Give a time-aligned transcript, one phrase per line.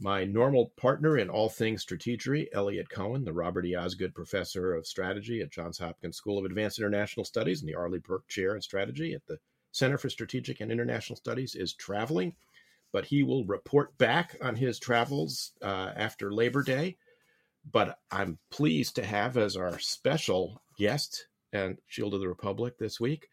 [0.00, 3.76] My normal partner in all things strategery, Eliot Cohen, the Robert E.
[3.76, 8.00] Osgood Professor of Strategy at Johns Hopkins School of Advanced International Studies and the Arleigh
[8.00, 9.38] Burke Chair in Strategy at the
[9.70, 12.34] Center for Strategic and International Studies, is traveling,
[12.92, 16.96] but he will report back on his travels uh, after Labor Day.
[17.70, 23.00] But I'm pleased to have as our special guest and Shield of the Republic this
[23.00, 23.28] week,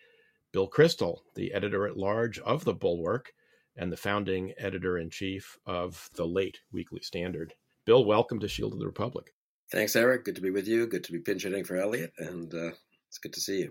[0.52, 3.34] Bill Kristol, the editor at large of the Bulwark
[3.76, 7.54] and the founding editor in chief of the late Weekly Standard.
[7.86, 9.34] Bill, welcome to Shield of the Republic.
[9.72, 10.26] Thanks, Eric.
[10.26, 10.88] Good to be with you.
[10.88, 12.72] Good to be pinch hitting for Eliot, and uh,
[13.08, 13.70] it's good to see you.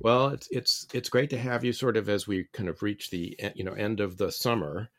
[0.00, 3.10] Well, it's it's it's great to have you sort of as we kind of reach
[3.10, 4.90] the you know end of the summer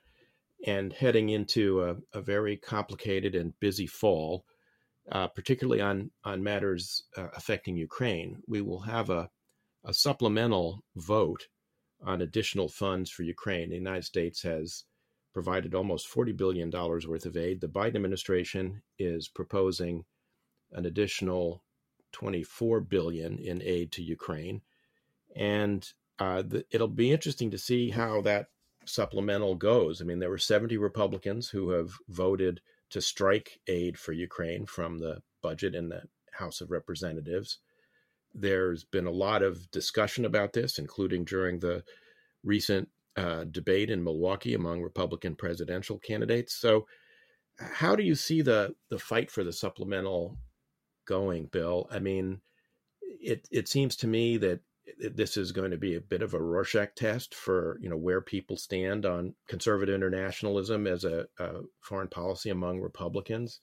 [0.65, 4.45] and heading into a, a very complicated and busy fall
[5.11, 8.41] uh, particularly on on matters uh, affecting Ukraine.
[8.47, 9.29] We will have a
[9.83, 11.47] a supplemental vote
[12.03, 13.69] on additional funds for Ukraine.
[13.69, 14.83] The United States has
[15.33, 17.61] provided almost $40 billion worth of aid.
[17.61, 20.05] The Biden administration is proposing
[20.71, 21.63] an additional
[22.11, 24.61] 24 billion in aid to Ukraine.
[25.35, 25.87] And
[26.19, 28.47] uh, the, it'll be interesting to see how that
[28.85, 30.01] supplemental goes.
[30.01, 34.99] I mean, there were 70 Republicans who have voted to strike aid for Ukraine from
[34.99, 37.59] the budget in the House of Representatives.
[38.39, 41.83] There's been a lot of discussion about this, including during the
[42.43, 46.55] recent uh, debate in Milwaukee among Republican presidential candidates.
[46.55, 46.85] So,
[47.59, 50.37] how do you see the the fight for the supplemental
[51.07, 51.87] going, Bill?
[51.91, 52.41] I mean,
[53.01, 54.61] it it seems to me that
[54.99, 58.21] this is going to be a bit of a Rorschach test for you know where
[58.21, 63.59] people stand on conservative internationalism as a, a foreign policy among Republicans.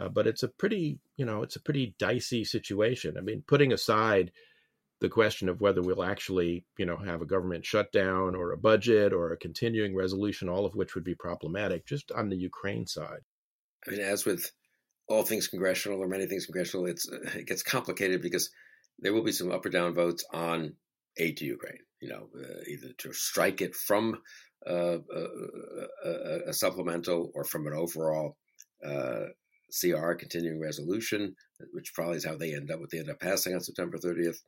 [0.00, 3.16] Uh, but it's a pretty you know it's a pretty dicey situation.
[3.18, 4.32] I mean, putting aside
[5.00, 9.12] the question of whether we'll actually you know have a government shutdown or a budget
[9.12, 13.20] or a continuing resolution, all of which would be problematic, just on the Ukraine side.
[13.86, 14.50] I mean, as with
[15.08, 18.50] all things congressional or many things congressional, it's it gets complicated because
[18.98, 20.74] there will be some up or down votes on
[21.18, 21.80] aid to Ukraine.
[22.00, 24.18] You know, uh, either to strike it from
[24.66, 25.26] uh, a,
[26.04, 28.36] a, a, supplemental or from an overall
[28.84, 29.26] uh,
[29.78, 31.34] CR continuing resolution,
[31.72, 32.80] which probably is how they end up.
[32.80, 34.38] What they end up passing on September 30th.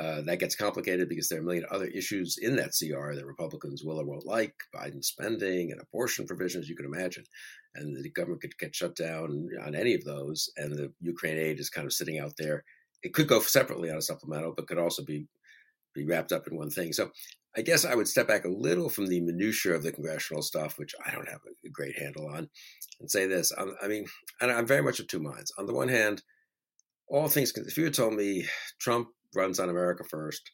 [0.00, 3.24] Uh, that gets complicated because there are a million other issues in that CR that
[3.24, 7.22] Republicans will or won't like, Biden spending and abortion provisions, you can imagine.
[7.76, 11.60] And the government could get shut down on any of those, and the Ukraine aid
[11.60, 12.64] is kind of sitting out there
[13.04, 15.26] it could go separately on a supplemental, but could also be
[15.94, 16.92] be wrapped up in one thing.
[16.92, 17.12] So
[17.56, 20.76] I guess I would step back a little from the minutia of the congressional stuff,
[20.76, 22.48] which I don't have a great handle on,
[23.00, 23.52] and say this.
[23.56, 24.06] I'm, I mean,
[24.40, 25.52] I'm very much of two minds.
[25.58, 26.22] On the one hand,
[27.08, 27.52] all things.
[27.56, 28.46] If you had told me
[28.80, 30.50] Trump runs on America first,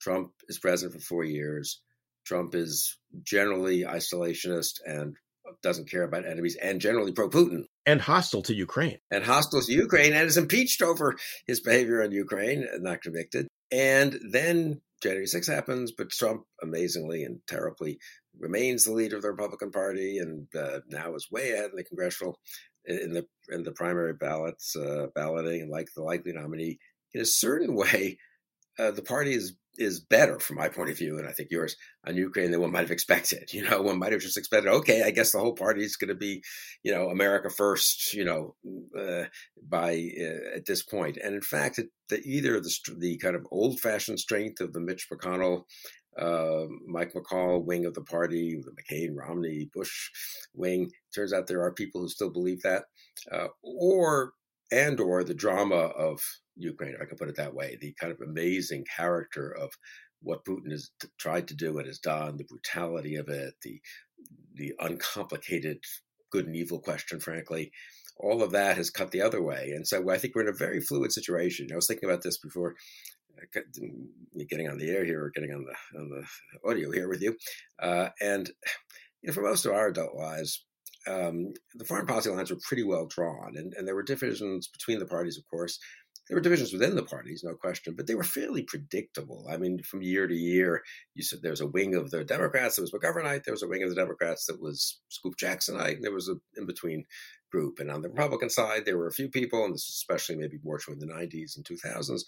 [0.00, 1.80] Trump is president for four years,
[2.24, 5.16] Trump is generally isolationist and
[5.62, 7.64] doesn't care about enemies and generally pro Putin.
[7.84, 8.98] And hostile to Ukraine.
[9.10, 11.16] And hostile to Ukraine and is impeached over
[11.46, 13.48] his behavior in Ukraine, not convicted.
[13.70, 17.98] And then January 6 happens, but Trump amazingly and terribly
[18.38, 21.84] remains the leader of the Republican Party and uh, now is way ahead in the
[21.84, 22.38] congressional
[22.84, 26.78] in the in the primary ballots uh, balloting and like the likely nominee.
[27.14, 28.18] In a certain way,
[28.78, 31.76] uh, the party is is better from my point of view, and I think yours
[32.06, 33.52] on Ukraine than one might have expected.
[33.52, 36.08] You know, one might have just expected, okay, I guess the whole party is going
[36.08, 36.42] to be,
[36.82, 38.14] you know, America first.
[38.14, 38.54] You know,
[38.98, 39.24] uh,
[39.66, 43.80] by uh, at this point, and in fact, the, either the the kind of old
[43.80, 45.64] fashioned strength of the Mitch McConnell.
[46.14, 50.10] Uh, Mike McCaul wing of the party, the McCain, Romney, Bush
[50.52, 50.90] wing.
[51.14, 52.84] Turns out there are people who still believe that,
[53.30, 54.34] uh, or
[54.70, 56.20] and or the drama of
[56.56, 59.72] Ukraine, if I can put it that way, the kind of amazing character of
[60.20, 63.80] what Putin has tried to do and has done, the brutality of it, the
[64.54, 65.78] the uncomplicated
[66.30, 67.72] good and evil question, frankly,
[68.16, 69.72] all of that has cut the other way.
[69.74, 71.68] And so I think we're in a very fluid situation.
[71.72, 72.76] I was thinking about this before
[73.38, 73.60] uh,
[74.48, 77.36] getting on the air here or getting on the on the audio here with you,
[77.80, 78.50] uh, and
[79.22, 80.64] you know, for most of our adult lives,
[81.06, 84.98] um, the foreign policy lines were pretty well drawn, and, and there were divisions between
[84.98, 85.78] the parties, of course.
[86.28, 89.46] There were divisions within the parties, no question, but they were fairly predictable.
[89.50, 90.82] I mean, from year to year,
[91.14, 93.68] you said there was a wing of the Democrats that was McGovernite, there was a
[93.68, 97.04] wing of the Democrats that was Scoop Jacksonite, and there was an in between
[97.50, 97.78] group.
[97.78, 100.78] And on the Republican side, there were a few people, and this especially maybe more
[100.78, 102.22] true in the 90s and 2000s,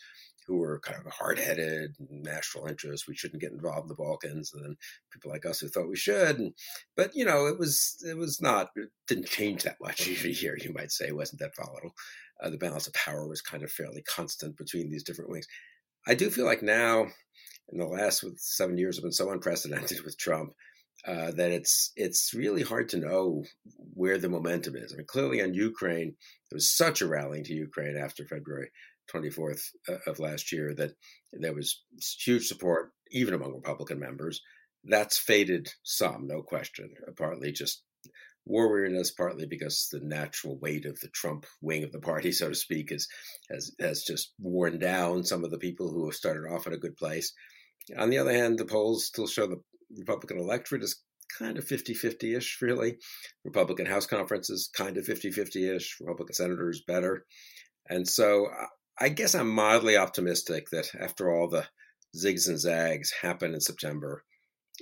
[0.46, 3.08] who were kind of hard headed, national interests.
[3.08, 4.52] We shouldn't get involved in the Balkans.
[4.52, 4.76] And then
[5.12, 6.38] people like us who thought we should.
[6.38, 6.52] And,
[6.96, 10.30] but, you know, it was, it was not, it didn't change that much year to
[10.30, 11.08] year, you might say.
[11.08, 11.94] It wasn't that volatile.
[12.42, 15.46] Uh, the balance of power was kind of fairly constant between these different wings.
[16.06, 17.06] I do feel like now,
[17.72, 20.52] in the last seven years, have been so unprecedented with Trump.
[21.06, 23.44] Uh, that it's it's really hard to know
[23.92, 24.90] where the momentum is.
[24.90, 26.14] I mean, clearly on Ukraine,
[26.48, 28.70] there was such a rallying to Ukraine after February
[29.12, 30.92] 24th uh, of last year that
[31.32, 31.82] there was
[32.18, 34.40] huge support even among Republican members.
[34.84, 36.90] That's faded some, no question.
[37.16, 37.82] Partly just
[38.46, 42.48] war weariness, partly because the natural weight of the Trump wing of the party, so
[42.48, 43.08] to speak, is
[43.50, 46.78] has has just worn down some of the people who have started off in a
[46.78, 47.32] good place.
[47.98, 49.60] On the other hand, the polls still show the
[49.98, 51.02] Republican electorate is
[51.38, 52.98] kind of 50 50 ish, really.
[53.44, 55.96] Republican House conferences, kind of 50 50 ish.
[56.00, 57.24] Republican senators, better.
[57.88, 58.48] And so
[58.98, 61.66] I guess I'm mildly optimistic that after all the
[62.16, 64.24] zigs and zags happen in September,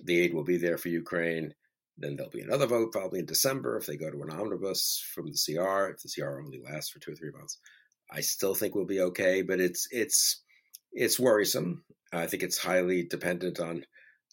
[0.04, 1.54] the aid will be there for Ukraine.
[1.96, 5.26] Then there'll be another vote probably in December if they go to an omnibus from
[5.26, 5.90] the CR.
[5.90, 7.58] If the CR only lasts for two or three months,
[8.10, 9.42] I still think we'll be okay.
[9.42, 10.42] But it's it's
[10.92, 11.84] it's worrisome.
[12.12, 13.84] I think it's highly dependent on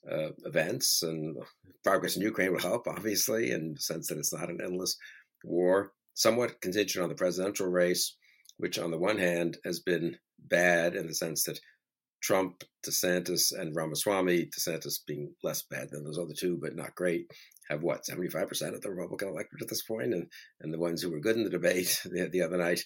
[0.09, 1.37] uh, events and
[1.83, 4.97] progress in Ukraine will help, obviously, in the sense that it's not an endless
[5.43, 5.93] war.
[6.13, 8.15] Somewhat contingent on the presidential race
[8.59, 11.59] which on the one hand has been bad in the sense that
[12.21, 17.31] Trump, DeSantis, and Ramaswamy, DeSantis being less bad than those other two, but not great,
[17.69, 20.13] have what, 75% of the Republican electorate at this point?
[20.13, 20.27] And,
[20.59, 22.83] and the ones who were good in the debate the, the other night,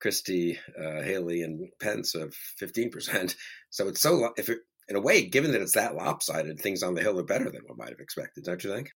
[0.00, 3.34] Christie, uh, Haley, and Pence of 15%.
[3.70, 4.58] So it's so, if it,
[4.88, 7.62] in a way, given that it's that lopsided, things on the Hill are better than
[7.64, 8.90] one might have expected, don't you think?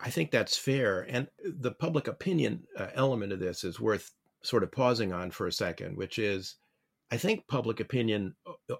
[0.00, 1.06] I think that's fair.
[1.08, 4.10] And the public opinion uh, element of this is worth
[4.42, 6.56] sort of pausing on for a second, which is
[7.10, 8.34] I think public opinion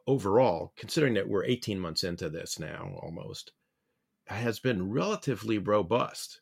[0.06, 3.52] overall, considering that we're 18 months into this now almost,
[4.26, 6.40] has been relatively robust.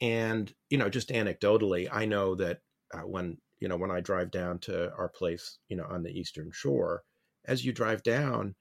[0.00, 2.60] And, you know, just anecdotally, I know that
[2.92, 6.10] uh, when, you know, when I drive down to our place, you know, on the
[6.10, 7.02] Eastern Shore,
[7.44, 8.54] as you drive down,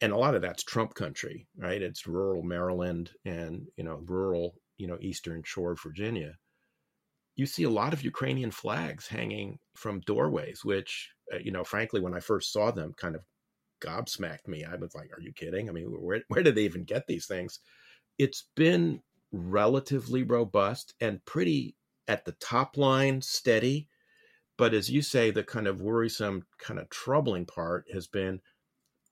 [0.00, 1.80] and a lot of that's Trump country, right?
[1.80, 6.34] It's rural Maryland and, you know, rural, you know, Eastern Shore, Virginia
[7.36, 12.00] you see a lot of Ukrainian flags hanging from doorways, which, uh, you know, frankly,
[12.00, 13.22] when I first saw them, kind of
[13.82, 14.64] gobsmacked me.
[14.64, 15.68] I was like, are you kidding?
[15.68, 17.60] I mean, where, where did they even get these things?
[18.18, 19.02] It's been
[19.32, 21.76] relatively robust and pretty
[22.08, 23.88] at the top line steady.
[24.56, 28.40] But as you say, the kind of worrisome, kind of troubling part has been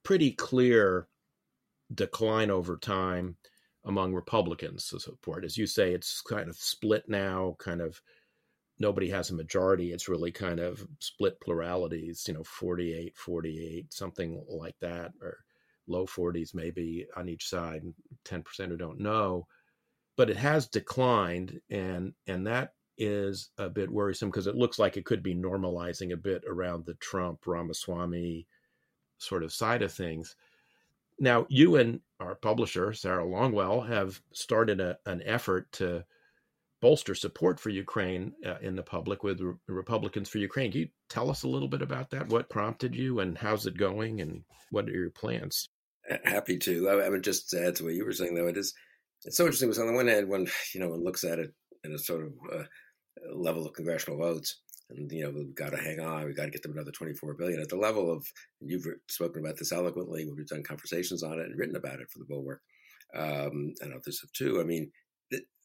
[0.02, 1.08] pretty clear
[1.94, 3.36] decline over time
[3.84, 5.44] among Republicans to support.
[5.44, 8.00] As you say, it's kind of split now, kind of
[8.78, 9.92] nobody has a majority.
[9.92, 15.38] It's really kind of split pluralities, you know, 48, 48, something like that, or
[15.86, 17.82] low 40s maybe on each side,
[18.24, 19.46] 10% who don't know.
[20.16, 24.96] But it has declined, and and that is a bit worrisome because it looks like
[24.96, 28.46] it could be normalizing a bit around the Trump Ramaswamy
[29.18, 30.36] sort of side of things.
[31.18, 36.04] Now, you and our publisher, Sarah Longwell, have started a, an effort to
[36.84, 40.70] bolster support for Ukraine uh, in the public with Re- Republicans for Ukraine.
[40.70, 42.28] Can you tell us a little bit about that?
[42.28, 45.70] What prompted you and how's it going and what are your plans?
[46.24, 46.90] Happy to.
[46.90, 48.48] I, I would just add to what you were saying, though.
[48.48, 48.74] It is
[49.24, 51.54] it's so interesting because on the one hand, when you know one looks at it
[51.84, 52.64] in a sort of uh,
[53.34, 56.50] level of congressional votes, and you know we've got to hang on, we've got to
[56.50, 58.26] get them another 24 billion at the level of.
[58.60, 60.26] You've spoken about this eloquently.
[60.26, 62.60] We've done conversations on it and written about it for the Bulwark,
[63.16, 64.60] um, and others have too.
[64.60, 64.90] I mean,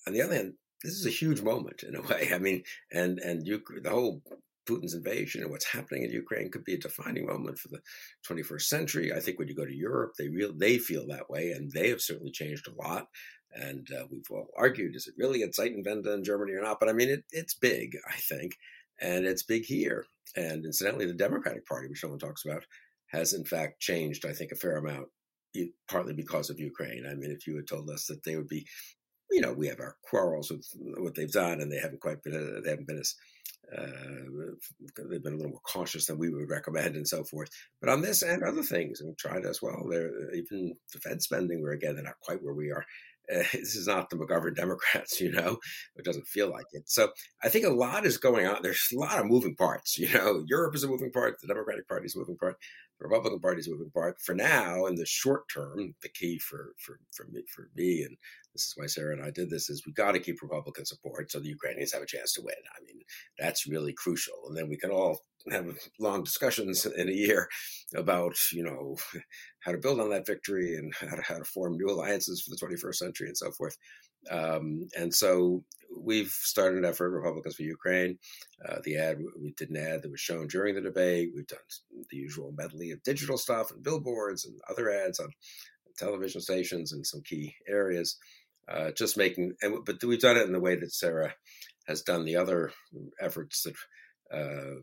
[0.07, 2.29] on the other hand, this is a huge moment in a way.
[2.33, 4.21] I mean, and and you, the whole
[4.67, 7.81] Putin's invasion and what's happening in Ukraine could be a defining moment for the
[8.29, 9.13] 21st century.
[9.13, 11.89] I think when you go to Europe, they real they feel that way, and they
[11.89, 13.07] have certainly changed a lot.
[13.53, 16.79] And uh, we've all argued: is it really a Zeitenwende in Germany or not?
[16.79, 18.53] But I mean, it, it's big, I think,
[19.01, 20.05] and it's big here.
[20.35, 22.65] And incidentally, the Democratic Party, which no one talks about,
[23.07, 25.07] has in fact changed, I think, a fair amount
[25.89, 27.05] partly because of Ukraine.
[27.09, 28.67] I mean, if you had told us that they would be
[29.31, 30.65] you know, we have our quarrels with
[30.97, 33.15] what they've done, and they haven't quite been, uh, they haven't been as,
[33.77, 33.85] uh,
[35.09, 37.49] they've been a little more cautious than we would recommend and so forth.
[37.81, 41.73] But on this and other things, and tried as well, they're even defense spending, where
[41.73, 42.85] again, they're not quite where we are.
[43.31, 45.57] uh, this is not the McGovern Democrats, you know,
[45.95, 46.83] it doesn't feel like it.
[46.89, 47.09] So
[47.43, 48.61] I think a lot is going on.
[48.61, 51.87] There's a lot of moving parts, you know, Europe is a moving part, the Democratic
[51.87, 52.55] Party is a moving part,
[52.99, 54.19] the Republican Party is moving part.
[54.21, 58.17] For now, in the short term, the key for, for, for, me, for me, and
[58.53, 61.31] this is why Sarah and I did this, is we got to keep Republican support
[61.31, 62.55] so the Ukrainians have a chance to win.
[62.77, 63.01] I mean,
[63.37, 64.35] that's really crucial.
[64.47, 65.19] And then we can all
[65.51, 67.47] have long discussions in a year
[67.95, 68.97] about you know
[69.61, 72.49] how to build on that victory and how to, how to form new alliances for
[72.49, 73.77] the 21st century and so forth.
[74.29, 75.63] Um, and so
[75.97, 78.17] we've started an effort, Republicans for Ukraine.
[78.67, 81.31] Uh, the ad we did an ad that was shown during the debate.
[81.35, 81.59] We've done
[82.09, 85.29] the usual medley of digital stuff and billboards and other ads on
[85.97, 88.17] television stations in some key areas.
[88.67, 91.33] Uh, just making, and, but we've done it in the way that Sarah
[91.87, 92.71] has done the other
[93.19, 93.73] efforts that
[94.31, 94.75] uh,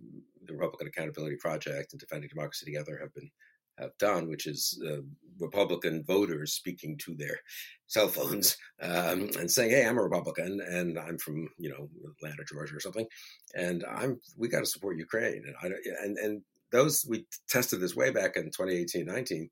[0.45, 3.31] the Republican Accountability Project and Defending Democracy Together have been
[3.79, 5.03] have done, which is uh,
[5.39, 7.37] Republican voters speaking to their
[7.87, 12.45] cell phones um, and saying, "Hey, I'm a Republican and I'm from you know Atlanta,
[12.49, 13.07] Georgia, or something,
[13.55, 16.43] and I'm we got to support Ukraine." And I and and
[16.73, 19.49] those we tested this way back in 2018, 19,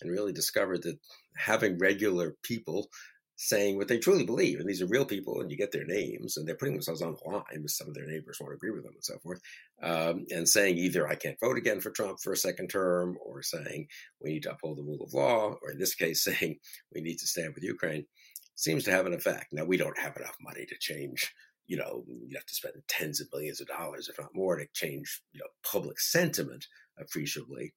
[0.00, 0.98] and really discovered that
[1.36, 2.88] having regular people
[3.36, 4.58] saying what they truly believe.
[4.58, 7.14] And these are real people, and you get their names, and they're putting themselves on
[7.14, 9.40] the line because some of their neighbors won't agree with them and so forth.
[9.82, 13.42] Um, and saying either I can't vote again for Trump for a second term, or
[13.42, 13.88] saying
[14.22, 16.56] we need to uphold the rule of law, or in this case, saying
[16.94, 18.06] we need to stand with Ukraine,
[18.54, 19.46] seems to have an effect.
[19.52, 21.32] Now, we don't have enough money to change.
[21.66, 24.66] You know, you have to spend tens of millions of dollars, if not more, to
[24.72, 26.66] change you know public sentiment
[26.98, 27.74] appreciably.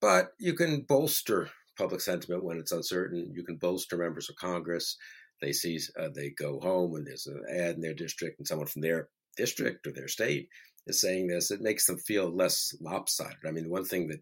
[0.00, 3.30] But you can bolster public sentiment when it's uncertain.
[3.32, 4.96] You can bolster members of Congress.
[5.40, 8.66] They see uh, they go home and there's an ad in their district, and someone
[8.66, 10.48] from their district or their state
[10.86, 11.50] is saying this.
[11.50, 13.38] It makes them feel less lopsided.
[13.46, 14.20] I mean, the one thing that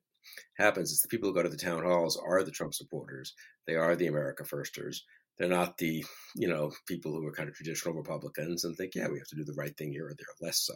[0.56, 3.34] happens is the people who go to the town halls are the Trump supporters.
[3.66, 5.04] They are the America firsters.
[5.38, 6.04] They're not the,
[6.36, 9.36] you know, people who are kind of traditional Republicans and think, yeah, we have to
[9.36, 10.74] do the right thing here or there, less so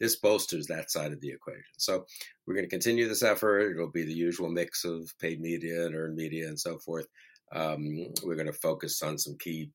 [0.00, 1.62] this bolsters that side of the equation.
[1.78, 2.06] So
[2.46, 3.70] we're going to continue this effort.
[3.70, 7.06] It'll be the usual mix of paid media and earned media and so forth.
[7.54, 9.70] Um, we're going to focus on some key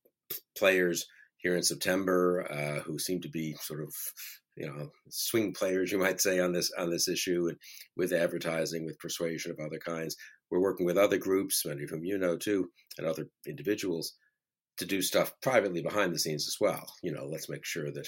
[0.58, 1.06] players
[1.38, 3.94] here in September uh, who seem to be sort of
[4.56, 7.58] you know swing players you might say on this on this issue and
[7.96, 10.18] with advertising with persuasion of other kinds
[10.50, 14.14] we're working with other groups many of whom you know too and other individuals
[14.78, 18.08] to do stuff privately behind the scenes as well you know let's make sure that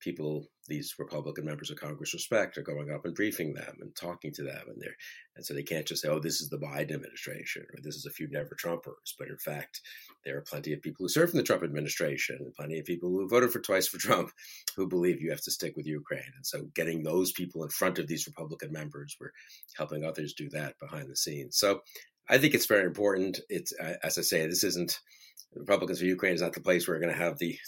[0.00, 4.32] people these Republican members of Congress respect are going up and briefing them and talking
[4.34, 4.88] to them, and they
[5.36, 8.06] and so they can't just say, "Oh, this is the Biden administration" or "This is
[8.06, 9.80] a few never Trumpers." But in fact,
[10.24, 13.10] there are plenty of people who served in the Trump administration, and plenty of people
[13.10, 14.30] who voted for twice for Trump,
[14.76, 16.32] who believe you have to stick with Ukraine.
[16.36, 19.32] And so, getting those people in front of these Republican members, we're
[19.76, 21.56] helping others do that behind the scenes.
[21.58, 21.80] So,
[22.28, 23.40] I think it's very important.
[23.48, 25.00] It's as I say, this isn't
[25.54, 27.58] Republicans for Ukraine is not the place we're going to have the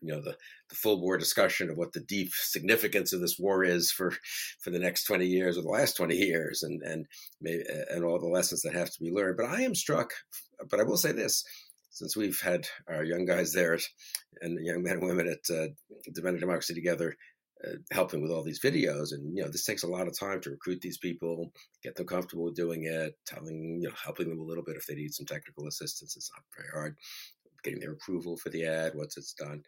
[0.00, 0.36] you know the,
[0.68, 4.12] the full war discussion of what the deep significance of this war is for
[4.60, 7.06] for the next 20 years or the last 20 years and and
[7.40, 9.36] maybe, and all the lessons that have to be learned.
[9.36, 10.10] But i am struck
[10.68, 11.44] but i will say this
[11.90, 13.78] since we've had our young guys there
[14.40, 15.68] and young men and women at uh,
[16.14, 17.16] defending democracy together
[17.66, 20.40] uh, helping with all these videos and you know this takes a lot of time
[20.40, 21.52] to recruit these people
[21.82, 24.86] get them comfortable with doing it telling you know helping them a little bit if
[24.86, 26.16] they need some technical assistance.
[26.16, 26.96] It's not very hard
[27.62, 29.62] getting their approval for the ad once it's done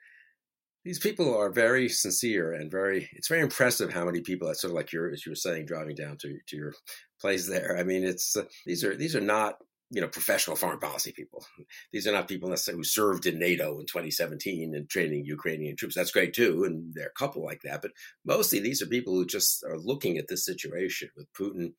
[0.85, 4.73] these people are very sincere and very it's very impressive how many people that's sort
[4.73, 6.75] of like you're as you were saying driving down to, to your
[7.21, 7.77] place there.
[7.79, 9.59] I mean it's uh, these are these are not
[9.91, 11.45] you know professional foreign policy people.
[11.93, 15.95] These are not people necessarily who served in nato in 2017 and training ukrainian troops.
[15.95, 17.93] That's great too and there are a couple like that but
[18.25, 21.73] mostly these are people who just are looking at this situation with putin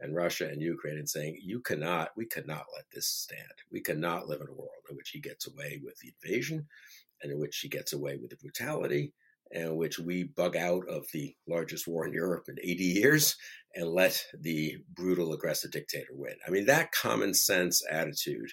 [0.00, 3.52] and Russia and Ukraine and saying, you cannot, we cannot let this stand.
[3.70, 6.66] We cannot live in a world in which he gets away with the invasion
[7.24, 9.12] and in which she gets away with the brutality,
[9.50, 13.36] and in which we bug out of the largest war in Europe in 80 years
[13.74, 16.34] and let the brutal, aggressive dictator win.
[16.46, 18.50] I mean, that common sense attitude,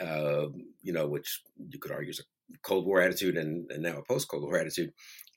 [0.00, 0.46] uh,
[0.82, 4.04] you know, which you could argue is a Cold War attitude and, and now a
[4.04, 4.92] post Cold War attitude,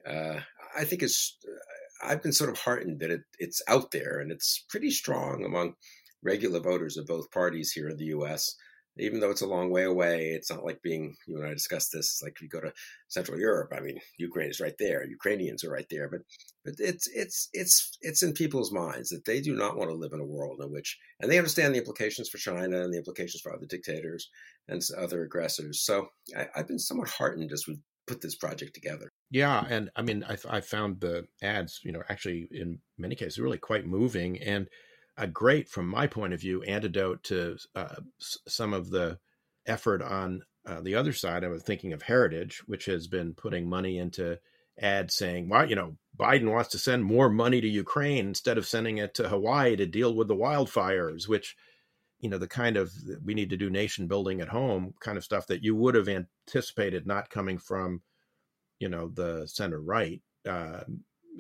[0.08, 0.40] uh,
[0.78, 1.36] I think is.
[1.46, 5.46] Uh, I've been sort of heartened that it, it's out there and it's pretty strong
[5.46, 5.76] among
[6.22, 8.58] regular voters of both parties here in the U.S
[8.98, 11.92] even though it's a long way away, it's not like being you and I discussed
[11.92, 12.22] this.
[12.22, 12.74] Like if you go to
[13.08, 16.22] Central Europe, I mean, Ukraine is right there, Ukrainians are right there, but
[16.64, 20.14] but it's it's it's it's in people's minds that they do not want to live
[20.14, 23.42] in a world in which, and they understand the implications for China and the implications
[23.42, 24.30] for other dictators
[24.68, 25.82] and other aggressors.
[25.82, 26.08] So
[26.38, 29.10] I, I've been somewhat heartened as we put this project together.
[29.32, 33.40] Yeah, and I mean, I, I found the ads, you know, actually in many cases
[33.40, 34.68] really quite moving and
[35.18, 39.20] a great, from my point of view, antidote to uh, some of the
[39.66, 43.70] effort on uh, the other side, I was thinking of Heritage, which has been putting
[43.70, 44.40] money into
[44.80, 48.66] ads saying, "Why, you know, Biden wants to send more money to Ukraine instead of
[48.66, 51.56] sending it to Hawaii to deal with the wildfires," which
[52.20, 52.92] you know the kind of
[53.24, 56.08] we need to do nation building at home kind of stuff that you would have
[56.08, 58.02] anticipated not coming from
[58.80, 60.84] you know the center right uh,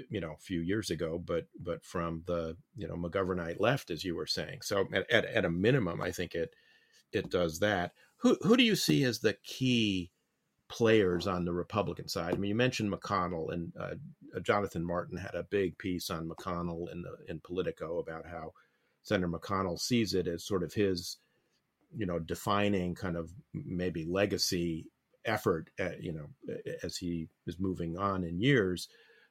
[0.09, 4.03] you know a few years ago but but from the you know mcgovernite left as
[4.03, 4.59] you were saying.
[4.61, 6.53] So at, at, at a minimum i think it
[7.11, 7.91] it does that.
[8.17, 10.11] Who who do you see as the key
[10.69, 12.33] players on the republican side?
[12.33, 13.95] I mean you mentioned mcconnell and uh,
[14.41, 18.53] jonathan martin had a big piece on mcconnell in the in politico about how
[19.03, 21.17] Senator McConnell sees it as sort of his,
[21.95, 24.87] you know, defining kind of maybe legacy
[25.25, 28.87] effort, at, you know, as he is moving on in years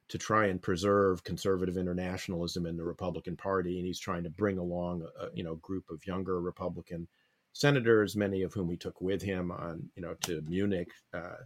[0.09, 4.57] to try and preserve conservative internationalism in the Republican Party, and he's trying to bring
[4.57, 7.07] along a you know group of younger Republican
[7.53, 11.37] senators, many of whom he took with him on you know to Munich uh,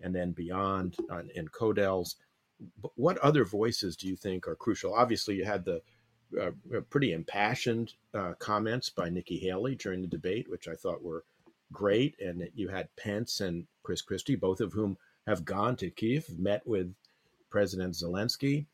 [0.00, 2.16] and then beyond on, in Codels.
[2.82, 4.94] But what other voices do you think are crucial?
[4.94, 5.80] Obviously, you had the
[6.40, 6.50] uh,
[6.90, 11.24] pretty impassioned uh, comments by Nikki Haley during the debate, which I thought were
[11.72, 12.16] great.
[12.20, 16.66] And you had Pence and Chris Christie, both of whom have gone to Kiev, met
[16.66, 16.94] with
[17.50, 18.66] President Zelensky.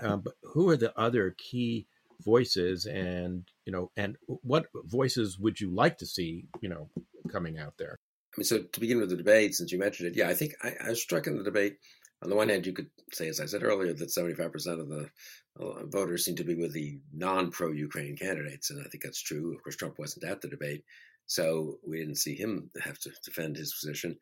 [0.00, 1.86] Um, but who are the other key
[2.24, 6.88] voices, and you know, and what voices would you like to see, you know,
[7.30, 7.98] coming out there?
[8.34, 10.52] I mean, so to begin with the debate, since you mentioned it, yeah, I think
[10.62, 11.78] I, I was struck in the debate
[12.22, 15.10] on the one hand, you could say, as I said earlier, that 75% of the
[15.58, 18.70] uh, voters seem to be with the non pro Ukraine candidates.
[18.70, 19.54] And I think that's true.
[19.54, 20.84] Of course, Trump wasn't at the debate,
[21.26, 24.16] so we didn't see him have to defend his position.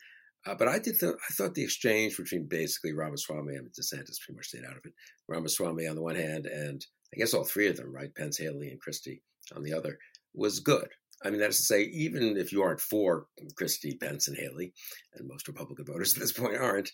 [0.47, 0.97] Uh, but I did.
[1.03, 4.93] I thought the exchange between basically Ramaswamy and DeSantis pretty much stayed out of it.
[5.29, 8.15] Ramaswamy on the one hand, and I guess all three of them, right?
[8.15, 9.23] Pence, Haley, and Christie
[9.55, 9.99] on the other,
[10.35, 10.89] was good.
[11.23, 14.73] I mean, that is to say, even if you aren't for Christie, Pence, and Haley,
[15.15, 16.91] and most Republican voters at this point aren't,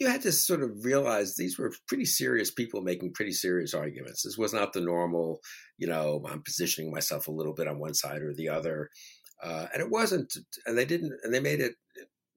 [0.00, 4.22] you had to sort of realize these were pretty serious people making pretty serious arguments.
[4.22, 5.40] This was not the normal,
[5.78, 8.88] you know, I'm positioning myself a little bit on one side or the other.
[9.42, 10.32] Uh, and it wasn't,
[10.66, 11.74] and they didn't, and they made it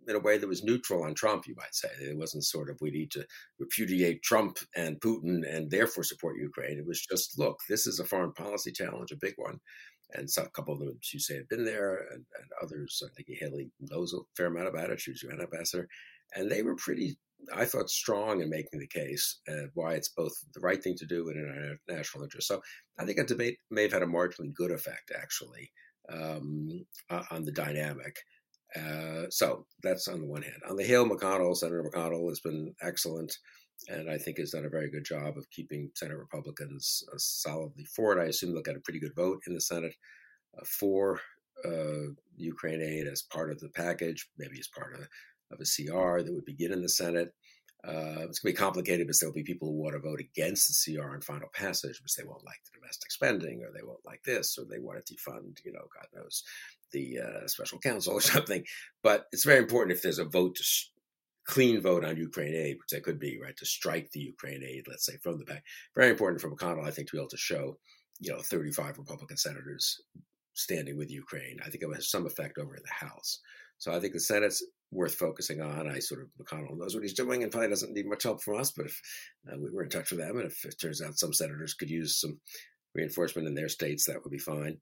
[0.08, 1.90] in a way that was neutral on Trump, you might say.
[2.00, 3.26] It wasn't sort of, we need to
[3.60, 6.78] repudiate Trump and Putin and therefore support Ukraine.
[6.78, 9.60] It was just, look, this is a foreign policy challenge, a big one.
[10.14, 13.02] And so a couple of them, as you say, have been there, and, and others,
[13.04, 15.02] I think Haley knows a fair amount about it.
[15.02, 15.88] She was UN ambassador.
[16.36, 17.18] And they were pretty
[17.54, 21.06] I thought, strong in making the case uh, why it's both the right thing to
[21.06, 22.48] do and in our national interest.
[22.48, 22.62] So
[22.98, 25.72] I think a debate may have had a marginally good effect, actually,
[26.12, 28.18] um, on the dynamic.
[28.76, 30.62] Uh, so that's on the one hand.
[30.70, 33.38] On the Hill, McConnell, Senator McConnell has been excellent,
[33.88, 37.86] and I think has done a very good job of keeping Senate Republicans uh, solidly
[37.86, 38.22] for it.
[38.22, 39.96] I assume they'll get a pretty good vote in the Senate
[40.58, 41.20] uh, for
[41.64, 45.08] uh, Ukraine aid as part of the package, maybe as part of
[45.52, 47.34] of a CR that would begin in the Senate.
[47.88, 50.86] Uh, it's going to be complicated because there'll be people who want to vote against
[50.86, 54.06] the CR in final passage because they won't like the domestic spending or they won't
[54.06, 56.44] like this or they want to defund, you know, God knows,
[56.92, 58.64] the uh, special counsel or something.
[59.04, 60.90] But it's very important if there's a vote to sh-
[61.46, 64.86] clean vote on Ukraine aid, which there could be, right, to strike the Ukraine aid,
[64.88, 65.64] let's say, from the back.
[65.96, 67.78] Very important for McConnell, I think, to be able to show,
[68.20, 70.02] you know, 35 Republican senators
[70.54, 71.60] standing with Ukraine.
[71.62, 73.40] I think it will have some effect over in the House.
[73.78, 75.90] So I think the Senate's worth focusing on.
[75.90, 78.60] I sort of McConnell knows what he's doing and probably doesn't need much help from
[78.60, 78.72] us.
[78.72, 79.02] But if
[79.52, 81.90] uh, we were in touch with them, and if it turns out some senators could
[81.90, 82.40] use some
[82.94, 84.78] reinforcement in their states, that would be fine.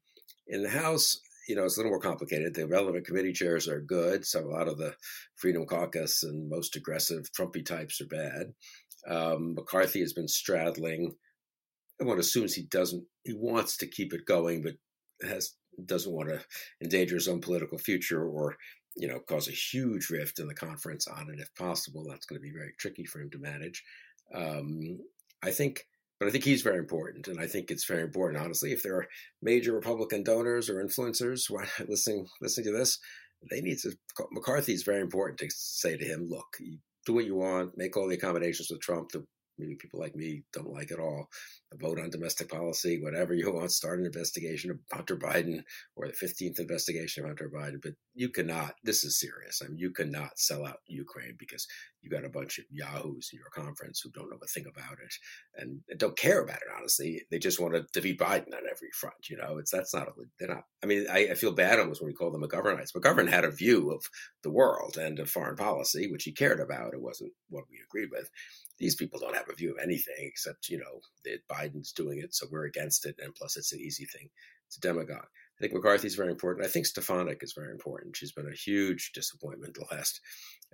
[0.47, 2.53] In the House, you know, it's a little more complicated.
[2.53, 4.25] The relevant committee chairs are good.
[4.25, 4.95] So a lot of the
[5.35, 8.53] Freedom Caucus and most aggressive Trumpy types are bad.
[9.07, 11.15] Um, McCarthy has been straddling.
[11.99, 13.03] Everyone assumes he doesn't.
[13.23, 14.75] He wants to keep it going, but
[15.27, 16.39] has doesn't want to
[16.81, 18.55] endanger his own political future or
[18.95, 22.05] you know, cause a huge rift in the conference on it if possible.
[22.07, 23.83] That's going to be very tricky for him to manage.
[24.33, 24.99] Um,
[25.41, 25.85] I think,
[26.19, 28.71] but I think he's very important, and I think it's very important, honestly.
[28.71, 29.07] If there are
[29.41, 31.49] major Republican donors or influencers
[31.87, 32.99] listening listening to this,
[33.49, 33.91] they need to.
[34.31, 36.57] McCarthy is very important to say to him, "Look,
[37.05, 39.25] do what you want, make all the accommodations with Trump that
[39.57, 41.29] maybe people like me don't like at all
[41.73, 45.63] a vote on domestic policy, whatever you want, start an investigation of Hunter Biden
[45.95, 47.81] or the 15th investigation of Hunter Biden.
[47.81, 49.61] But you cannot, this is serious.
[49.63, 51.67] I mean, you cannot sell out Ukraine because
[52.01, 54.97] you got a bunch of yahoos in your conference who don't know a thing about
[54.99, 55.13] it
[55.55, 57.21] and don't care about it, honestly.
[57.31, 59.29] They just want to defeat Biden on every front.
[59.29, 62.01] You know, it's that's not, a, they're not, I mean, I, I feel bad almost
[62.01, 62.93] when we call them McGovernites.
[62.93, 64.07] McGovern had a view of
[64.43, 66.93] the world and of foreign policy, which he cared about.
[66.93, 68.29] It wasn't what we agreed with
[68.79, 72.33] these people don't have a view of anything except, you know, that Biden's doing it,
[72.33, 73.15] so we're against it.
[73.19, 74.29] And plus, it's an easy thing.
[74.67, 75.27] It's a demagogue.
[75.59, 76.65] I think McCarthy's very important.
[76.65, 78.17] I think Stefanik is very important.
[78.17, 80.19] She's been a huge disappointment the last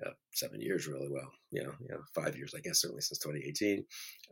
[0.06, 1.10] uh, seven years, really.
[1.10, 3.86] Well, you know, you know, five years, I guess, certainly since 2018.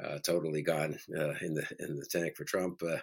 [0.03, 2.99] Uh, totally gone uh, in the in the tank for Trump uh,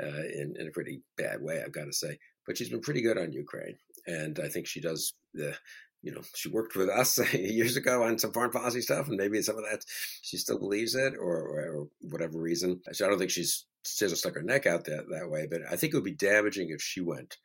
[0.00, 2.18] uh, in in a pretty bad way, I've got to say.
[2.46, 5.54] But she's been pretty good on Ukraine, and I think she does the
[6.02, 9.42] you know, she worked with us years ago on some foreign policy stuff, and maybe
[9.42, 9.84] some of that
[10.22, 12.80] she still believes it, or, or, whatever reason.
[12.92, 15.62] So I don't think she's she hasn't stuck her neck out that that way, but
[15.70, 17.36] I think it would be damaging if she went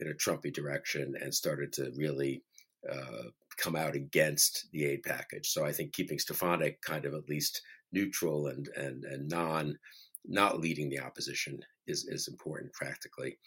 [0.00, 2.42] in a Trumpy direction and started to really
[2.90, 5.48] uh, come out against the aid package.
[5.48, 7.62] So I think keeping Stefanik kind of at least
[7.92, 9.78] neutral and and and non
[10.26, 13.38] not leading the opposition is is important practically.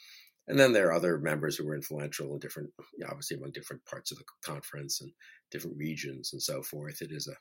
[0.47, 2.69] And then there are other members who were influential in different,
[3.07, 5.11] obviously among different parts of the conference and
[5.51, 7.01] different regions and so forth.
[7.01, 7.35] It is a,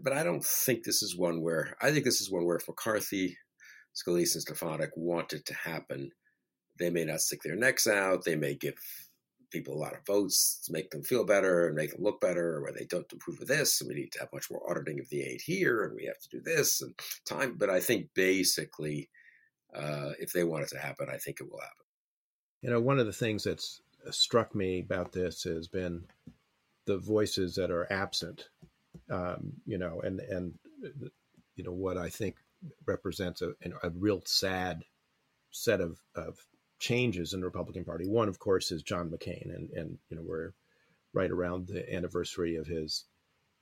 [0.00, 2.68] but I don't think this is one where I think this is one where if
[2.68, 3.36] McCarthy,
[3.94, 6.10] Scalise, and Stefanik want it to happen,
[6.78, 8.24] they may not stick their necks out.
[8.24, 8.74] They may give
[9.50, 12.64] people a lot of votes to make them feel better and make them look better,
[12.64, 15.08] or they don't approve of this, and we need to have much more auditing of
[15.08, 16.94] the aid here, and we have to do this and
[17.28, 17.56] time.
[17.58, 19.10] But I think basically,
[19.74, 21.89] uh, if they want it to happen, I think it will happen.
[22.62, 26.04] You know, one of the things that's struck me about this has been
[26.86, 28.48] the voices that are absent.
[29.08, 30.54] Um, you know, and and
[31.56, 32.36] you know what I think
[32.86, 34.84] represents a, a real sad
[35.50, 36.38] set of, of
[36.78, 38.06] changes in the Republican Party.
[38.06, 40.52] One, of course, is John McCain, and and you know we're
[41.12, 43.04] right around the anniversary of his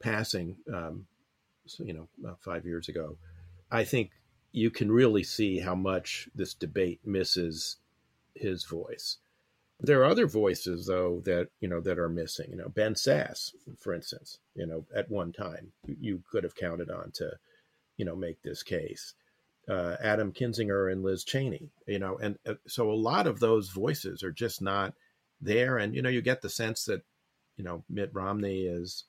[0.01, 0.57] passing.
[0.73, 1.07] Um,
[1.67, 3.19] so, you know, five years ago.
[3.71, 4.11] I think
[4.53, 7.77] you can really see how much this debate misses
[8.40, 9.18] his voice.
[9.81, 12.51] There are other voices though that you know that are missing.
[12.51, 14.38] You know, Ben Sasse, for instance.
[14.55, 17.33] You know, at one time you could have counted on to,
[17.96, 19.14] you know, make this case.
[19.68, 21.70] Uh, Adam Kinzinger and Liz Cheney.
[21.87, 24.94] You know, and uh, so a lot of those voices are just not
[25.40, 25.79] there.
[25.79, 27.03] And you know, you get the sense that
[27.57, 29.05] you know Mitt Romney is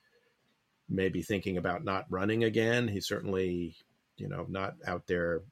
[0.88, 2.86] maybe thinking about not running again.
[2.88, 3.76] He's certainly
[4.16, 5.42] you know not out there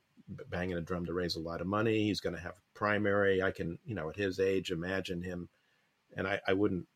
[0.50, 2.04] banging a drum to raise a lot of money.
[2.04, 3.42] He's going to have a primary.
[3.42, 5.48] I can, you know, at his age, imagine him,
[6.16, 6.86] and I, I wouldn't,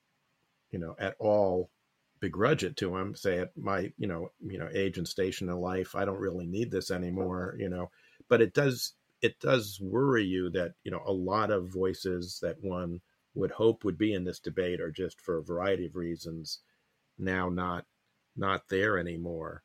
[0.71, 1.71] you know, at all
[2.21, 3.15] begrudge it to him.
[3.15, 6.47] Say at my, you know, you know, age and station in life, I don't really
[6.47, 7.91] need this anymore, you know.
[8.29, 8.93] But it does,
[9.23, 13.01] it does worry you that you know a lot of voices that one
[13.35, 16.59] would hope would be in this debate are just for a variety of reasons
[17.19, 17.87] now not
[18.37, 19.63] not there anymore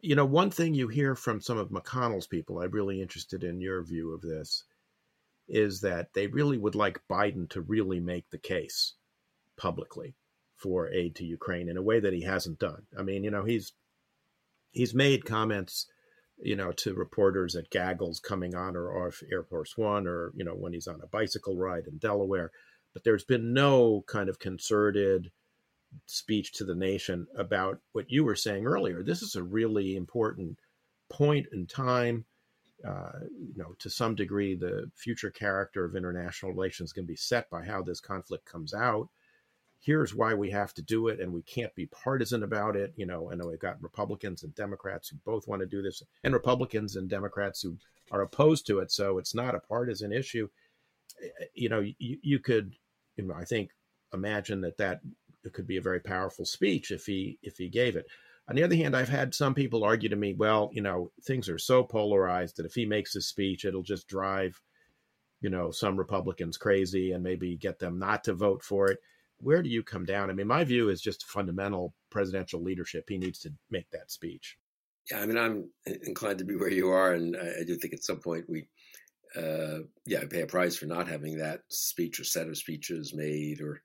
[0.00, 3.60] you know, one thing you hear from some of McConnell's people, I'm really interested in
[3.60, 4.64] your view of this,
[5.48, 8.94] is that they really would like Biden to really make the case
[9.56, 10.14] publicly
[10.56, 12.82] for aid to Ukraine in a way that he hasn't done.
[12.98, 13.72] I mean, you know, he's
[14.70, 15.86] he's made comments,
[16.38, 20.44] you know, to reporters at Gaggles coming on or off Air Force One, or you
[20.44, 22.50] know, when he's on a bicycle ride in Delaware.
[22.92, 25.30] But there's been no kind of concerted
[26.06, 29.02] speech to the nation about what you were saying earlier.
[29.02, 30.58] This is a really important
[31.08, 32.24] point in time.
[32.86, 37.48] Uh, you know, to some degree, the future character of international relations can be set
[37.48, 39.08] by how this conflict comes out.
[39.80, 42.92] Here's why we have to do it, and we can't be partisan about it.
[42.96, 46.02] You know, I know we've got Republicans and Democrats who both want to do this,
[46.24, 47.76] and Republicans and Democrats who
[48.10, 48.90] are opposed to it.
[48.92, 50.48] So it's not a partisan issue.
[51.54, 52.74] You know, you, you could,
[53.16, 53.70] you know, I think,
[54.12, 55.00] imagine that that
[55.46, 58.06] it could be a very powerful speech if he if he gave it.
[58.48, 61.48] On the other hand, I've had some people argue to me, well, you know, things
[61.48, 64.60] are so polarized that if he makes a speech, it'll just drive,
[65.40, 68.98] you know, some Republicans crazy and maybe get them not to vote for it.
[69.38, 70.30] Where do you come down?
[70.30, 73.04] I mean, my view is just fundamental presidential leadership.
[73.08, 74.56] He needs to make that speech.
[75.10, 75.70] Yeah, I mean, I'm
[76.04, 78.66] inclined to be where you are, and I, I do think at some point we,
[79.36, 83.60] uh, yeah, pay a price for not having that speech or set of speeches made
[83.60, 83.82] or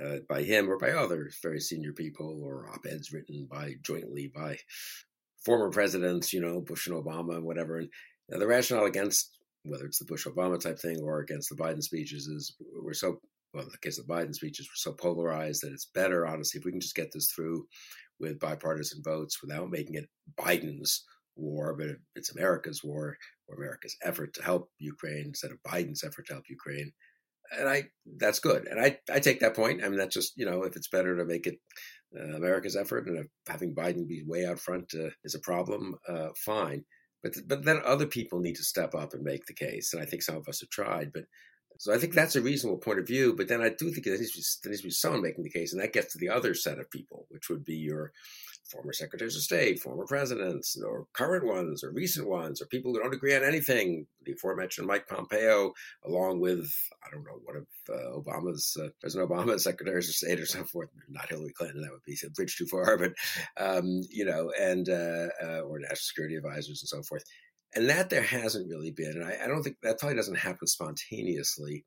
[0.00, 4.56] uh, by him or by other very senior people or op-eds written by jointly by
[5.44, 7.78] former presidents, you know, Bush and Obama and whatever.
[7.78, 11.82] And the rationale against whether it's the Bush Obama type thing or against the Biden
[11.82, 13.18] speeches is we're so
[13.54, 16.58] well in the case of the Biden speeches we're so polarized that it's better honestly
[16.58, 17.66] if we can just get this through
[18.18, 20.08] with bipartisan votes without making it
[20.40, 21.04] Biden's
[21.36, 23.16] war, but it's America's war
[23.48, 26.92] or America's effort to help Ukraine instead of Biden's effort to help Ukraine
[27.58, 27.84] and I
[28.18, 28.66] that's good.
[28.66, 29.82] And I I take that point.
[29.82, 31.56] I mean, that's just you know if it's better to make it
[32.16, 36.28] uh, America's effort, and having Biden be way out front uh, is a problem, uh,
[36.36, 36.84] fine.
[37.22, 40.06] But but then other people need to step up and make the case, and I
[40.06, 41.12] think some of us have tried.
[41.12, 41.24] But
[41.78, 43.34] so I think that's a reasonable point of view.
[43.34, 45.50] But then I do think needs to be, there needs to be someone making the
[45.50, 48.12] case, and that gets to the other set of people, which would be your
[48.64, 53.00] former secretaries of state, former presidents, or current ones, or recent ones, or people who
[53.00, 54.06] don't agree on anything.
[54.24, 55.72] The aforementioned Mike Pompeo,
[56.04, 56.72] along with
[57.04, 60.64] I don't know one of uh, Obama's uh, President Obama's secretaries of state or so
[60.64, 60.88] forth.
[61.08, 63.12] Not Hillary Clinton, that would be a bridge too far, but
[63.56, 67.24] um, you know, and uh, uh, or national security advisors and so forth.
[67.74, 70.66] And that there hasn't really been, and I, I don't think that probably doesn't happen
[70.66, 71.84] spontaneously.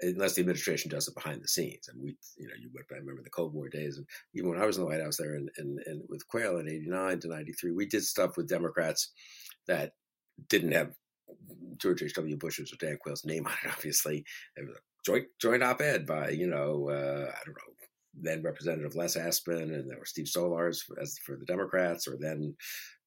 [0.00, 1.88] Unless the administration does it behind the scenes.
[1.88, 4.60] And we, you know, you went, I remember the Cold War days, and even when
[4.60, 7.28] I was in the White House there, and and, and with Quayle in '89 to
[7.28, 9.12] '93, we did stuff with Democrats
[9.66, 9.92] that
[10.48, 10.92] didn't have
[11.78, 12.36] George H.W.
[12.36, 13.70] Bush's or Dan Quayle's name on it.
[13.70, 14.24] Obviously,
[14.56, 17.74] it was a joint joint op-ed by you know uh, I don't know
[18.20, 22.54] then Representative Les Aspin and there was Steve Solarz as for the Democrats, or then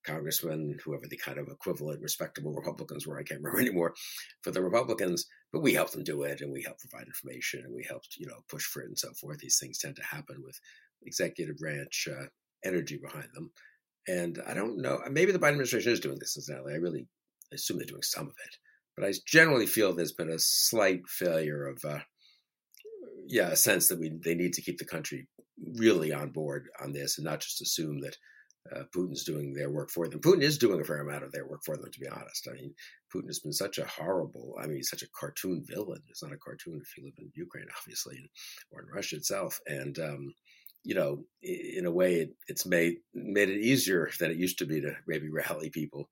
[0.08, 3.94] congressman, whoever the kind of equivalent respectable Republicans were, I can't remember anymore,
[4.42, 5.26] for the Republicans.
[5.52, 8.28] But we helped them do it, and we helped provide information, and we helped you
[8.28, 9.40] know push for it and so forth.
[9.40, 10.60] These things tend to happen with
[11.04, 12.26] executive branch uh,
[12.66, 13.52] energy behind them,
[14.08, 15.00] and I don't know.
[15.10, 16.74] Maybe the Biden administration is doing this incidentally.
[16.74, 17.08] I really
[17.54, 18.56] assume they're doing some of it,
[18.96, 21.84] but I generally feel there's been a slight failure of.
[21.84, 22.00] Uh,
[23.30, 25.28] yeah, a sense that we they need to keep the country
[25.76, 28.16] really on board on this and not just assume that
[28.76, 30.20] uh, Putin's doing their work for them.
[30.20, 32.48] Putin is doing a fair amount of their work for them, to be honest.
[32.50, 32.74] I mean,
[33.14, 36.02] Putin has been such a horrible, I mean, such a cartoon villain.
[36.10, 38.18] It's not a cartoon if you live in Ukraine, obviously,
[38.72, 39.60] or in Russia itself.
[39.68, 40.34] And, um,
[40.84, 44.66] you know, in a way, it, it's made made it easier than it used to
[44.66, 46.10] be to maybe rally people.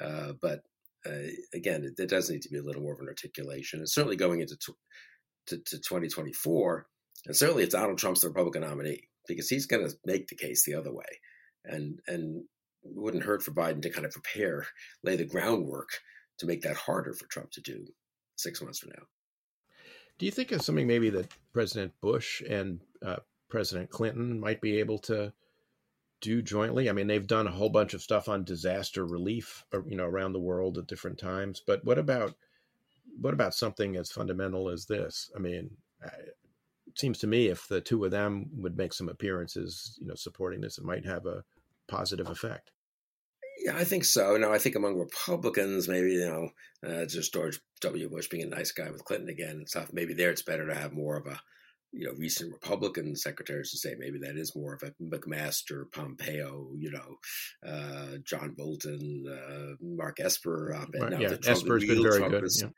[0.00, 0.62] Uh, but
[1.06, 3.78] uh, again, it does need to be a little more of an articulation.
[3.78, 4.72] And certainly going into t-
[5.48, 6.86] to, to 2024,
[7.26, 10.64] and certainly it's Donald Trump's the Republican nominee because he's going to make the case
[10.64, 11.04] the other way
[11.66, 12.44] and and
[12.84, 14.66] it wouldn't hurt for Biden to kind of prepare,
[15.02, 15.88] lay the groundwork
[16.38, 17.86] to make that harder for Trump to do
[18.36, 19.04] six months from now.
[20.18, 23.16] Do you think of something maybe that President Bush and uh,
[23.48, 25.32] President Clinton might be able to
[26.20, 26.88] do jointly?
[26.88, 30.06] I mean, they've done a whole bunch of stuff on disaster relief, uh, you know,
[30.06, 31.62] around the world at different times.
[31.66, 32.34] But what about
[33.20, 35.30] what about something as fundamental as this?
[35.34, 35.70] I mean,
[36.02, 40.14] it seems to me if the two of them would make some appearances, you know,
[40.14, 41.44] supporting this, it might have a
[41.88, 42.70] positive effect.
[43.64, 44.36] Yeah, I think so.
[44.36, 46.48] Now, I think among Republicans, maybe you know,
[46.86, 48.08] uh, just George W.
[48.08, 49.90] Bush being a nice guy with Clinton again and stuff.
[49.92, 51.40] Maybe there it's better to have more of a,
[51.92, 56.72] you know, recent Republican secretaries to say maybe that is more of a McMaster, Pompeo,
[56.76, 57.16] you know,
[57.66, 60.76] uh, John Bolton, uh, Mark Esper.
[61.00, 62.48] Right, yeah, Esper's been very good.
[62.60, 62.68] Yeah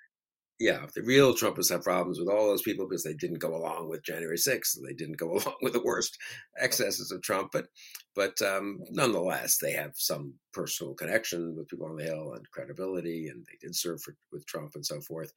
[0.60, 3.88] yeah, the real Trumpists have problems with all those people because they didn't go along
[3.88, 6.18] with January 6th, and they didn't go along with the worst
[6.58, 7.66] excesses of Trump, but
[8.14, 13.28] but um, nonetheless, they have some personal connection with people on the Hill and credibility,
[13.28, 15.32] and they did serve for, with Trump and so forth.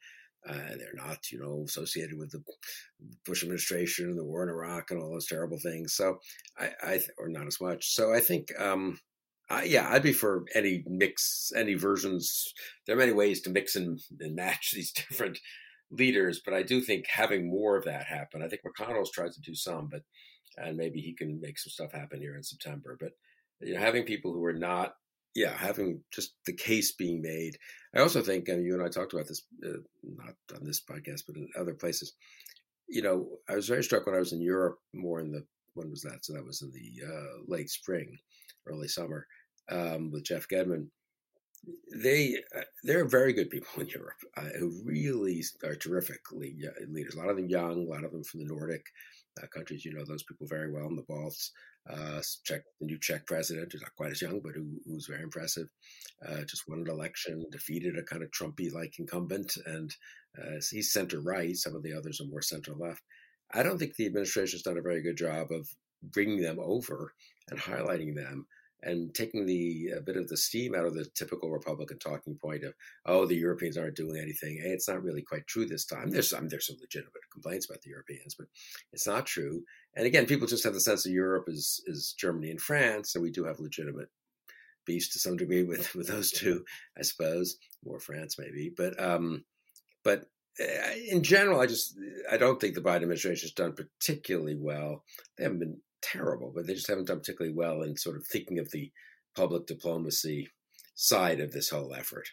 [0.49, 2.41] Uh, they're not, you know, associated with the
[3.23, 5.93] Bush administration, and the war in Iraq, and all those terrible things.
[5.93, 6.17] So
[6.57, 7.93] I, I or not as much.
[7.93, 8.99] So I think um,
[9.51, 12.53] uh, yeah, I'd be for any mix, any versions.
[12.85, 15.39] There are many ways to mix and, and, match these different
[15.89, 18.41] leaders, but I do think having more of that happen.
[18.41, 20.01] I think McConnell's tried to do some, but
[20.57, 22.97] and maybe he can make some stuff happen here in September.
[22.99, 23.11] But
[23.61, 24.93] you know, having people who are not,
[25.35, 27.57] yeah, having just the case being made.
[27.95, 31.23] I also think, and you and I talked about this, uh, not on this podcast,
[31.27, 32.13] but in other places.
[32.89, 35.89] You know, I was very struck when I was in Europe, more in the when
[35.89, 36.25] was that?
[36.25, 38.17] So that was in the uh, late spring,
[38.67, 39.25] early summer
[39.71, 40.87] um, with Jeff Gedmin,
[41.95, 47.15] they uh, they're very good people in Europe uh, who really are terrific leaders.
[47.15, 48.85] A lot of them young, a lot of them from the Nordic
[49.41, 49.85] uh, countries.
[49.85, 51.51] You know those people very well in the Balts.
[51.89, 55.23] Uh, Czech, the new Czech president, who's not quite as young, but who, who's very
[55.23, 55.67] impressive,
[56.27, 59.91] uh, just won an election, defeated a kind of Trumpy-like incumbent, and
[60.39, 61.55] uh, he's center right.
[61.55, 63.01] Some of the others are more center left.
[63.51, 65.67] I don't think the administration has done a very good job of
[66.03, 67.13] bringing them over
[67.49, 68.45] and highlighting them
[68.83, 72.63] and taking the a bit of the steam out of the typical Republican talking point
[72.63, 72.73] of
[73.05, 74.57] oh the Europeans aren't doing anything.
[74.57, 76.09] Hey, it's not really quite true this time.
[76.09, 78.47] There's some there's some legitimate complaints about the Europeans, but
[78.91, 79.63] it's not true.
[79.95, 83.23] And again, people just have the sense that Europe is is Germany and France, and
[83.23, 84.09] we do have legitimate
[84.85, 86.63] beefs to some degree with with those two,
[86.97, 88.71] I suppose, more France maybe.
[88.75, 89.43] But um,
[90.03, 90.25] but
[90.59, 91.95] eh, in general, I just
[92.31, 95.03] I don't think the Biden administration has done particularly well.
[95.37, 98.59] They haven't been terrible, but they just haven't done particularly well in sort of thinking
[98.59, 98.91] of the
[99.35, 100.47] public diplomacy
[100.95, 102.27] side of this whole effort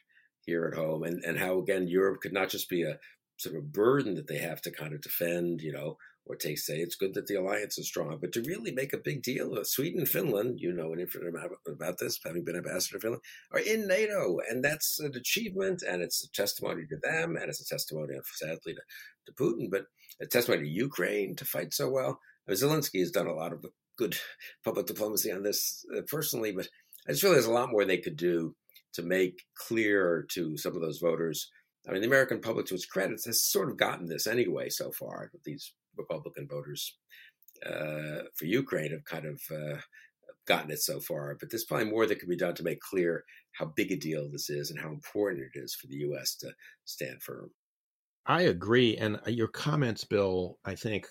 [0.45, 2.99] here at home and, and how, again, Europe could not just be a
[3.39, 5.97] sort of burden that they have to kind of defend, you know,
[6.29, 8.99] or take say it's good that the alliance is strong, but to really make a
[8.99, 12.57] big deal of Sweden and Finland, you know an infinite amount about this, having been
[12.57, 14.39] ambassador to Finland, are in NATO.
[14.49, 18.75] And that's an achievement and it's a testimony to them and it's a testimony, sadly,
[18.75, 18.81] to,
[19.27, 19.87] to Putin, but
[20.21, 22.21] a testimony to Ukraine to fight so well.
[22.55, 23.65] Zelensky has done a lot of
[23.97, 24.17] good
[24.65, 26.69] public diplomacy on this uh, personally, but
[27.07, 28.55] I just feel there's a lot more they could do
[28.95, 31.51] to make clear to some of those voters.
[31.89, 34.91] I mean, the American public, to its credit, has sort of gotten this anyway so
[34.91, 35.31] far.
[35.45, 36.97] These Republican voters
[37.65, 39.79] uh, for Ukraine have kind of uh,
[40.47, 43.25] gotten it so far, but there's probably more that could be done to make clear
[43.53, 46.37] how big a deal this is and how important it is for the U.S.
[46.37, 46.51] to
[46.85, 47.51] stand firm.
[48.27, 51.07] I agree, and uh, your comments, Bill, I think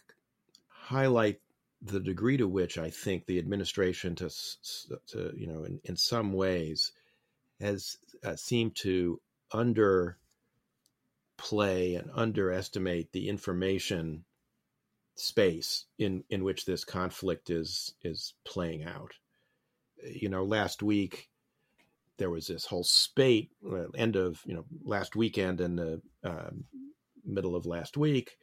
[0.87, 1.41] highlight
[1.81, 4.29] the degree to which I think the administration, to,
[5.07, 6.93] to you know, in, in some ways,
[7.59, 9.19] has uh, seemed to
[9.53, 10.15] underplay
[11.99, 14.23] and underestimate the information
[15.15, 19.13] space in in which this conflict is is playing out.
[20.03, 21.29] You know, last week
[22.17, 26.51] there was this whole spate, uh, end of you know last weekend and the uh,
[27.25, 28.37] middle of last week.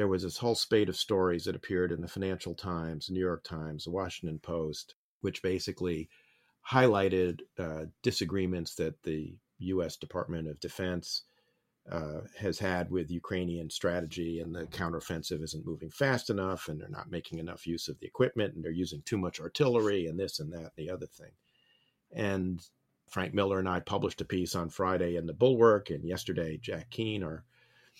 [0.00, 3.44] There was this whole spate of stories that appeared in the Financial Times, New York
[3.44, 6.08] Times, the Washington Post, which basically
[6.66, 9.98] highlighted uh, disagreements that the U.S.
[9.98, 11.24] Department of Defense
[11.92, 16.88] uh, has had with Ukrainian strategy, and the counteroffensive isn't moving fast enough, and they're
[16.88, 20.40] not making enough use of the equipment, and they're using too much artillery, and this
[20.40, 21.32] and that and the other thing.
[22.10, 22.66] And
[23.10, 26.88] Frank Miller and I published a piece on Friday in the Bulwark, and yesterday Jack
[26.88, 27.44] Keane, our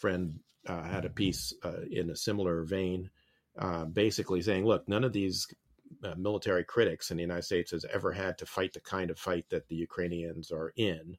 [0.01, 3.11] friend, uh, had a piece uh, in a similar vein,
[3.59, 5.47] uh, basically saying, "Look, none of these
[6.05, 9.19] uh, military critics in the United States has ever had to fight the kind of
[9.19, 11.17] fight that the Ukrainians are in."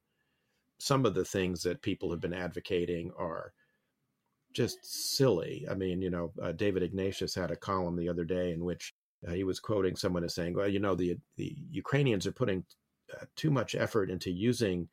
[0.81, 3.53] some of the things that people have been advocating are
[4.51, 4.79] just
[5.15, 5.63] silly.
[5.69, 8.91] I mean, you know, uh, David Ignatius had a column the other day in which
[9.27, 12.65] uh, he was quoting someone as saying, "Well, you know, the the Ukrainians are putting
[13.35, 14.89] too much effort into using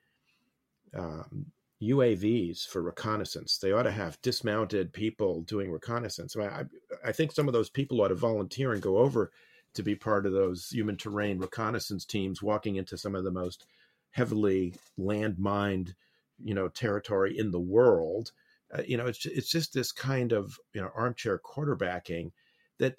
[0.95, 1.47] um,
[1.83, 3.59] UAVs for reconnaissance.
[3.59, 6.37] They ought to have dismounted people doing reconnaissance.
[6.37, 6.65] I,
[7.05, 9.31] I, think some of those people ought to volunteer and go over
[9.75, 13.65] to be part of those human terrain reconnaissance teams, walking into some of the most
[14.11, 15.95] heavily landmined,
[16.43, 18.33] you know, territory in the world.
[18.77, 22.33] Uh, you know, it's it's just this kind of you know armchair quarterbacking
[22.79, 22.97] that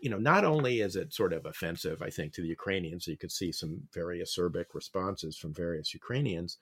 [0.00, 3.06] you know not only is it sort of offensive, I think, to the Ukrainians.
[3.06, 6.56] You could see some very acerbic responses from various Ukrainians,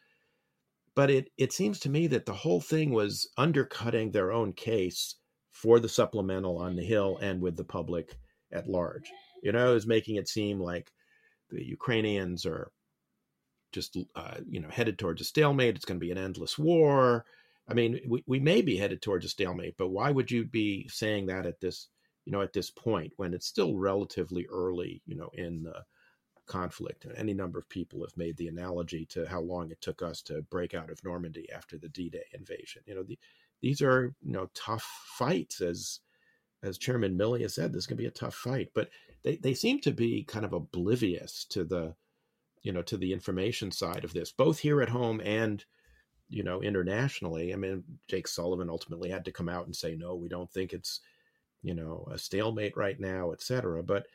[0.97, 5.15] but it it seems to me that the whole thing was undercutting their own case
[5.53, 8.19] for the supplemental on the Hill and with the public
[8.51, 9.13] at large.
[9.43, 10.91] You know, is making it seem like
[11.51, 12.73] the Ukrainians are
[13.73, 15.77] just uh, you know headed towards a stalemate.
[15.77, 17.27] It's going to be an endless war.
[17.69, 20.89] I mean, we, we may be headed towards a stalemate, but why would you be
[20.89, 21.89] saying that at this
[22.25, 25.83] you know at this point when it's still relatively early you know in the
[26.47, 27.05] conflict?
[27.05, 30.23] And any number of people have made the analogy to how long it took us
[30.23, 32.83] to break out of Normandy after the D-Day invasion.
[32.87, 33.19] You know, the,
[33.63, 36.01] these are you know tough fights as
[36.63, 38.71] as Chairman Milley has said, this to be a tough fight.
[38.75, 38.91] But
[39.23, 41.95] they, they seem to be kind of oblivious to the
[42.63, 45.65] you know to the information side of this both here at home and
[46.29, 50.17] you know internationally i mean jake sullivan ultimately had to come out and say no
[50.17, 51.01] we don't think it's
[51.63, 54.07] you know a stalemate right now etc but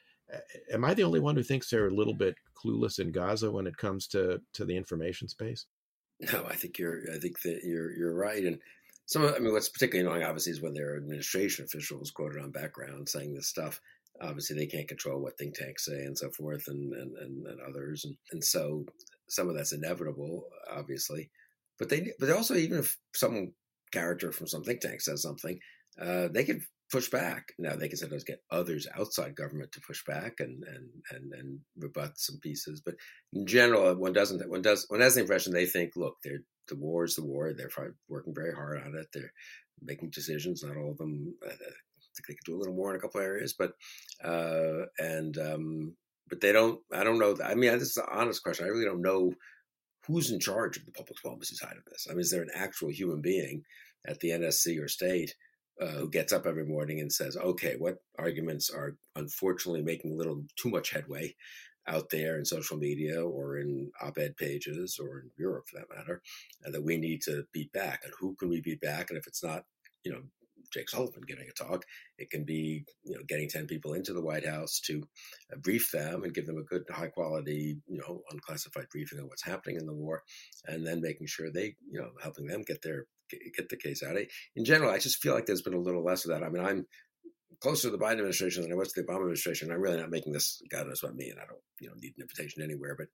[0.71, 3.67] am i the only one who thinks they're a little bit clueless in gaza when
[3.67, 5.65] it comes to to the information space?
[6.19, 8.43] No i think you're i think that you're you're right.
[8.43, 8.59] And
[9.05, 12.41] some of, i mean what's particularly annoying obviously is when there are administration officials quoted
[12.41, 13.81] on background saying this stuff.
[14.21, 17.59] Obviously they can't control what think tanks say and so forth and and, and, and
[17.61, 18.05] others.
[18.05, 18.85] And, and so
[19.27, 21.29] some of that's inevitable obviously.
[21.79, 23.53] But they but also even if some
[23.91, 25.59] character from some think tank says something
[25.99, 26.61] uh, they can
[26.91, 30.89] push back now they can sometimes get others outside government to push back and and
[31.11, 32.95] and, and rebut some pieces but
[33.33, 36.75] in general one doesn't one does one has the impression they think look they're the
[36.75, 37.69] war is the war they're
[38.09, 39.33] working very hard on it they're
[39.81, 41.53] making decisions not all of them uh,
[42.15, 43.73] think they could do a little more in a couple areas, but
[44.23, 45.95] uh, and um,
[46.29, 46.79] but they don't.
[46.93, 47.35] I don't know.
[47.43, 48.65] I mean, this is an honest question.
[48.65, 49.33] I really don't know
[50.07, 52.07] who's in charge of the public diplomacy side of this.
[52.09, 53.63] I mean, is there an actual human being
[54.07, 55.35] at the NSC or state
[55.79, 60.15] uh, who gets up every morning and says, "Okay, what arguments are unfortunately making a
[60.15, 61.35] little too much headway?"
[61.87, 66.21] out there in social media or in op-ed pages or in Europe for that matter,
[66.63, 68.01] and that we need to beat back.
[68.03, 69.09] And who can we beat back?
[69.09, 69.63] And if it's not,
[70.03, 70.21] you know,
[70.71, 71.85] Jake Sullivan giving a talk.
[72.17, 75.03] It can be, you know, getting 10 people into the White House to
[75.51, 79.25] uh, brief them and give them a good, high quality, you know, unclassified briefing of
[79.25, 80.23] what's happening in the war,
[80.65, 83.05] and then making sure they, you know, helping them get their
[83.55, 84.17] get the case out.
[84.55, 86.43] In general, I just feel like there's been a little less of that.
[86.43, 86.85] I mean, I'm
[87.61, 89.71] closer to the Biden administration than I was to the Obama administration.
[89.71, 92.13] I'm really not making this, God knows what me, and I don't, you know, need
[92.17, 92.97] an invitation anywhere.
[92.97, 93.07] But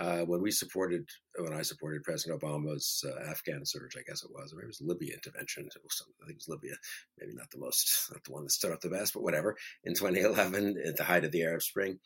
[0.00, 1.04] uh, when we supported,
[1.36, 4.78] when I supported President Obama's uh, Afghan surge, I guess it was, or maybe it
[4.78, 5.68] was Libya intervention.
[5.82, 6.76] Was I think it was Libya,
[7.18, 9.56] maybe not the most, not the one that stood up the best, but whatever.
[9.84, 11.98] In 2011, at the height of the Arab Spring,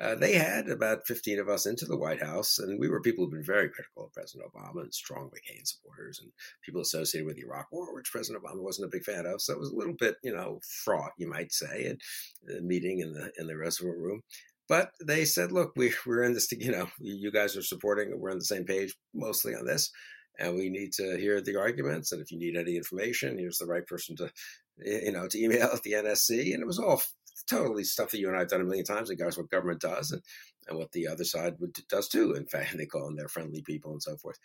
[0.00, 3.24] uh, they had about 15 of us into the White House, and we were people
[3.24, 6.30] who've been very critical of President Obama and strong McCain supporters and
[6.64, 9.40] people associated with the Iraq War, which President Obama wasn't a big fan of.
[9.40, 11.96] So it was a little bit, you know, fraught, you might say, at
[12.44, 14.22] the meeting in the in the Roosevelt Room.
[14.68, 18.30] But they said, look, we, we're in this, you know, you guys are supporting, we're
[18.30, 19.90] on the same page mostly on this,
[20.38, 22.12] and we need to hear the arguments.
[22.12, 24.30] And if you need any information, here's the right person to,
[24.78, 26.52] you know, to email at the NSC.
[26.52, 27.02] And it was all
[27.44, 29.10] totally stuff that you and I have done a million times.
[29.10, 30.22] It goes what government does and,
[30.68, 32.34] and what the other side would, does too.
[32.34, 34.38] In fact, they call them their friendly people and so forth.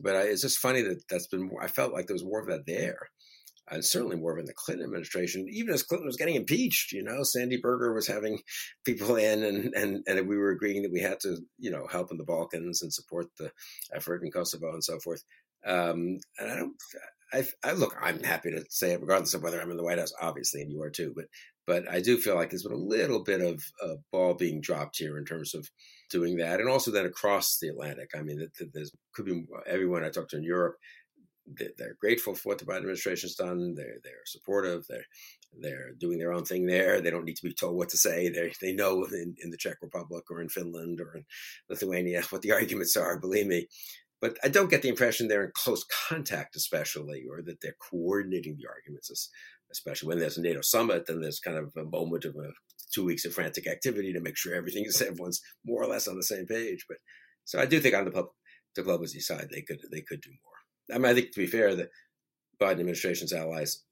[0.00, 2.46] But I, it's just funny that that's been I felt like there was more of
[2.48, 3.08] that there.
[3.70, 7.02] And certainly more of in the Clinton administration, even as Clinton was getting impeached, you
[7.02, 8.38] know, Sandy Berger was having
[8.86, 12.10] people in and, and, and we were agreeing that we had to, you know, help
[12.10, 13.52] in the Balkans and support the
[13.94, 15.22] effort in Kosovo and so forth.
[15.66, 16.76] Um, and I don't,
[17.32, 19.98] I, I, look, I'm happy to say it, regardless of whether I'm in the White
[19.98, 21.12] House, obviously, and you are too.
[21.14, 21.26] But
[21.68, 24.96] but I do feel like there's been a little bit of a ball being dropped
[24.96, 25.68] here in terms of
[26.10, 28.08] doing that, and also then across the Atlantic.
[28.16, 30.76] I mean, there's could be everyone I talked to in Europe.
[31.46, 33.74] They're grateful for what the Biden administration's done.
[33.74, 34.86] They're they're supportive.
[34.88, 35.04] They're
[35.60, 37.02] they're doing their own thing there.
[37.02, 38.30] They don't need to be told what to say.
[38.30, 41.26] They they know in, in the Czech Republic or in Finland or in
[41.68, 43.20] Lithuania what the arguments are.
[43.20, 43.68] Believe me,
[44.20, 48.56] but I don't get the impression they're in close contact, especially, or that they're coordinating
[48.56, 49.30] the arguments
[49.72, 52.50] especially when there's a NATO summit, then there's kind of a moment of a,
[52.92, 56.16] two weeks of frantic activity to make sure everything is everyone's more or less on
[56.16, 56.86] the same page.
[56.88, 56.98] But
[57.44, 58.32] so I do think on the public,
[58.74, 60.96] diplomacy side, they could they could do more.
[60.96, 61.88] I mean, I think to be fair, the
[62.60, 63.82] Biden administration's allies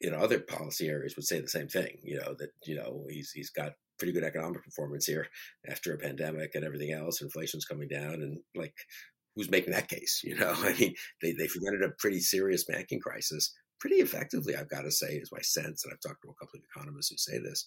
[0.00, 1.98] in other policy areas would say the same thing.
[2.02, 5.28] You know that you know he's he's got pretty good economic performance here
[5.70, 7.22] after a pandemic and everything else.
[7.22, 8.74] Inflation's coming down, and like
[9.34, 10.20] who's making that case?
[10.24, 13.52] You know, I mean, they they prevented a pretty serious banking crisis
[13.82, 15.84] pretty effectively, I've got to say, is my sense.
[15.84, 17.66] And I've talked to a couple of economists who say this.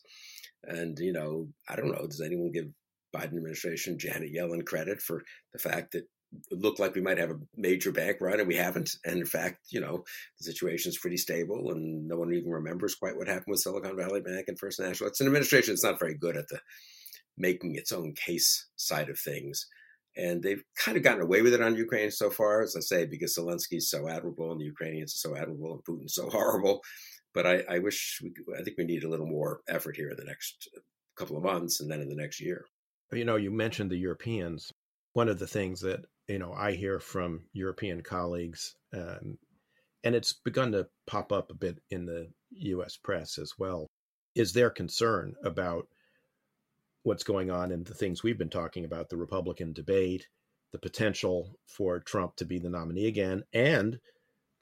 [0.63, 2.67] And, you know, I don't know, does anyone give
[3.13, 6.05] Biden administration Janet Yellen credit for the fact that
[6.51, 8.91] it looked like we might have a major bank run and we haven't.
[9.03, 10.05] And in fact, you know,
[10.39, 13.97] the situation is pretty stable and no one even remembers quite what happened with Silicon
[13.97, 15.09] Valley Bank and First National.
[15.09, 16.61] It's an administration that's not very good at the
[17.37, 19.67] making its own case side of things.
[20.17, 23.05] And they've kind of gotten away with it on Ukraine so far, as I say,
[23.05, 26.81] because Zelensky's so admirable and the Ukrainians are so admirable and Putin's so horrible.
[27.33, 30.17] But I, I wish, we, I think we need a little more effort here in
[30.17, 30.69] the next
[31.17, 32.65] couple of months and then in the next year.
[33.11, 34.71] You know, you mentioned the Europeans.
[35.13, 39.37] One of the things that, you know, I hear from European colleagues, um,
[40.03, 43.87] and it's begun to pop up a bit in the US press as well,
[44.35, 45.87] is their concern about
[47.05, 50.27] what's going on and the things we've been talking about the Republican debate,
[50.71, 53.99] the potential for Trump to be the nominee again, and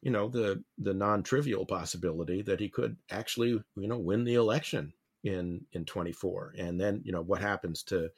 [0.02, 4.92] you know the the non-trivial possibility that he could actually you know win the election
[5.24, 8.10] in in 24 and then you know what happens to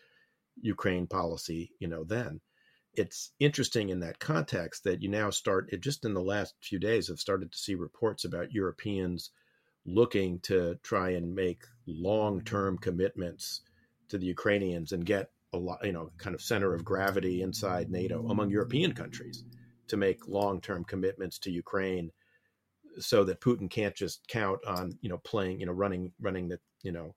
[0.61, 2.41] Ukraine policy you know then.
[2.95, 6.80] It's interesting in that context that you now start it just in the last few
[6.80, 9.30] days have started to see reports about Europeans
[9.86, 13.61] looking to try and make long-term commitments
[14.10, 17.89] to the Ukrainians and get a lot, you know, kind of center of gravity inside
[17.89, 19.43] NATO among European countries
[19.88, 22.12] to make long-term commitments to Ukraine
[22.99, 26.60] so that Putin can't just count on, you know, playing, you know, running running the,
[26.84, 27.16] you know,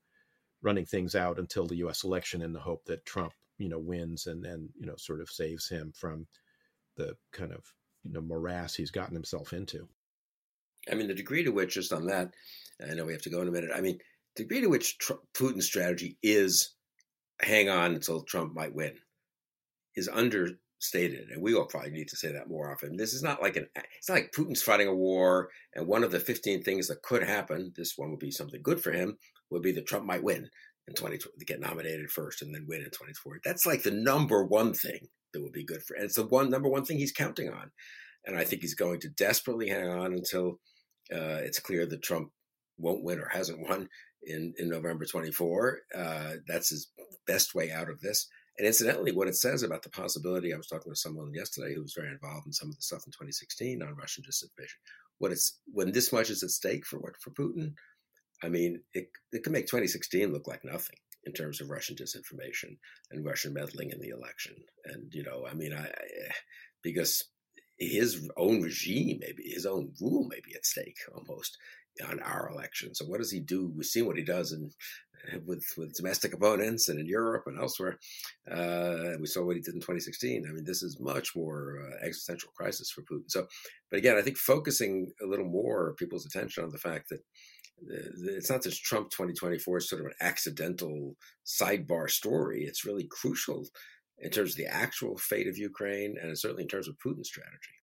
[0.62, 4.26] running things out until the US election in the hope that Trump, you know, wins
[4.26, 6.26] and then, you know, sort of saves him from
[6.97, 7.64] the kind of,
[8.03, 9.89] you know, morass he's gotten himself into.
[10.91, 12.34] I mean, the degree to which, just on that,
[12.82, 13.70] I know we have to go in a minute.
[13.74, 13.99] I mean,
[14.36, 16.74] the degree to which Trump, Putin's strategy is
[17.41, 18.93] hang on until Trump might win
[19.97, 22.97] is understated, and we will probably need to say that more often.
[22.97, 23.66] This is not like an
[23.97, 27.22] it's not like Putin's fighting a war, and one of the fifteen things that could
[27.22, 29.16] happen, this one would be something good for him,
[29.51, 30.49] would be that Trump might win
[30.86, 33.39] in twenty to get nominated first and then win in twenty four.
[33.45, 36.51] That's like the number one thing that would be good for, and it's the one
[36.51, 37.70] number one thing he's counting on,
[38.24, 40.61] and I think he's going to desperately hang on until
[41.12, 42.30] uh, it's clear that Trump
[42.78, 43.89] won't win or hasn't won
[44.22, 45.78] in, in November 24.
[45.96, 46.90] Uh, that's his
[47.26, 48.28] best way out of this.
[48.58, 51.82] And incidentally, what it says about the possibility, I was talking with someone yesterday who
[51.82, 54.78] was very involved in some of the stuff in 2016 on Russian disinformation.
[55.18, 57.74] What it's when this much is at stake for what for Putin,
[58.42, 62.78] I mean, it it could make 2016 look like nothing in terms of Russian disinformation
[63.10, 64.54] and Russian meddling in the election.
[64.84, 66.32] And you know, I mean, I, I
[66.82, 67.24] because
[67.78, 71.58] his own regime, maybe his own rule, may be at stake almost
[72.07, 72.94] on our election.
[72.94, 73.72] So what does he do?
[73.74, 74.70] We've seen what he does in
[75.46, 77.99] with with domestic opponents and in Europe and elsewhere.
[78.51, 80.46] Uh, we saw what he did in 2016.
[80.49, 83.28] I mean, this is much more uh, existential crisis for Putin.
[83.28, 83.46] So,
[83.90, 87.20] but again, I think focusing a little more people's attention on the fact that
[87.90, 92.64] it's not just Trump 2024 is sort of an accidental sidebar story.
[92.64, 93.66] It's really crucial
[94.18, 97.76] in terms of the actual fate of Ukraine and certainly in terms of Putin's strategy.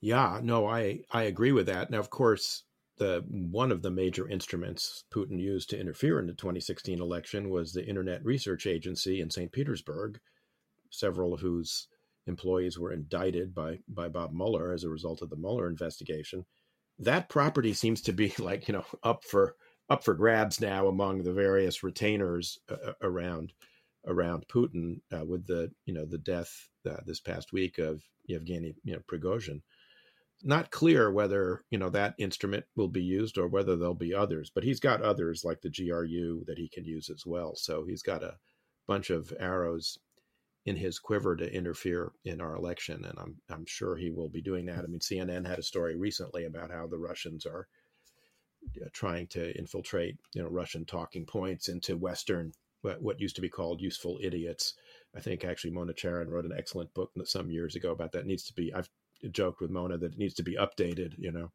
[0.00, 1.90] Yeah, no, I I agree with that.
[1.90, 2.64] Now, of course,
[2.98, 7.72] the one of the major instruments Putin used to interfere in the 2016 election was
[7.72, 9.50] the Internet Research Agency in St.
[9.50, 10.20] Petersburg,
[10.90, 11.88] several of whose
[12.26, 16.44] employees were indicted by by Bob Mueller as a result of the Mueller investigation.
[16.98, 19.56] That property seems to be like you know up for
[19.88, 23.52] up for grabs now among the various retainers uh, uh around
[24.06, 28.74] around Putin uh, with the you know the death uh, this past week of Yevgeny
[28.84, 29.62] you know, Prigozhin
[30.42, 34.50] not clear whether you know that instrument will be used or whether there'll be others
[34.54, 38.02] but he's got others like the gru that he can use as well so he's
[38.02, 38.36] got a
[38.86, 39.98] bunch of arrows
[40.64, 44.42] in his quiver to interfere in our election and i'm i'm sure he will be
[44.42, 47.68] doing that i mean cnn had a story recently about how the russians are
[48.80, 53.48] uh, trying to infiltrate you know russian talking points into western what, used to be
[53.48, 54.74] called useful idiots
[55.14, 58.20] I think actually Mona Charen wrote an excellent book some years ago about that.
[58.20, 58.72] It needs to be.
[58.72, 58.88] I've
[59.30, 61.14] joked with Mona that it needs to be updated.
[61.18, 61.52] You know,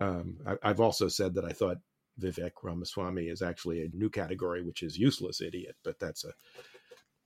[0.00, 1.78] um, I, have also said that I thought
[2.20, 5.76] Vivek Ramaswamy is actually a new category, which is useless idiot.
[5.82, 6.32] But that's a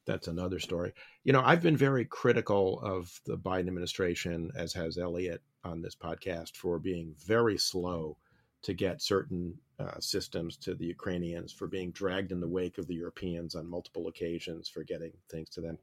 [0.07, 0.93] that's another story.
[1.25, 5.97] You know, I've been very critical of the Biden administration, as has Eliot on this
[5.97, 8.17] podcast, for being very slow
[8.63, 12.87] to get certain uh, systems to the Ukrainians, for being dragged in the wake of
[12.87, 15.79] the Europeans on multiple occasions, for getting things to them.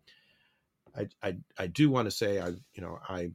[0.96, 3.32] I, I, I do want to say I you know I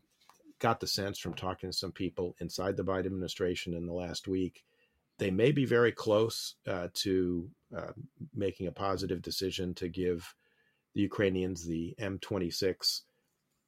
[0.59, 4.29] got the sense from talking to some people inside the Biden administration in the last
[4.29, 4.65] week,
[5.19, 7.93] they may be very close uh, to uh,
[8.35, 10.35] making a positive decision to give
[10.95, 13.03] the Ukrainians the M26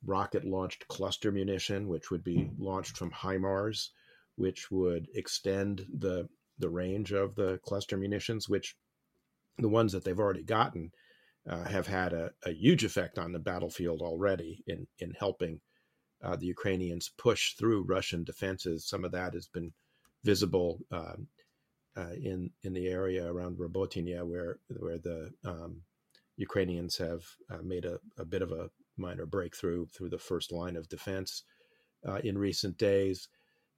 [0.04, 3.90] rocket launched cluster munition, which would be launched from HIMARS,
[4.36, 6.28] which would extend the
[6.58, 8.76] the range of the cluster munitions, which
[9.56, 10.92] the ones that they've already gotten
[11.48, 15.60] uh, have had a, a, huge effect on the battlefield already in in helping
[16.22, 18.86] uh, the Ukrainians push through Russian defenses.
[18.86, 19.72] Some of that has been
[20.22, 21.28] visible um,
[21.96, 25.82] uh, in in the area around Robotyne, where where the um,
[26.36, 30.76] Ukrainians have uh, made a, a, bit of a minor breakthrough through the first line
[30.76, 31.42] of defense
[32.06, 33.28] uh, in recent days.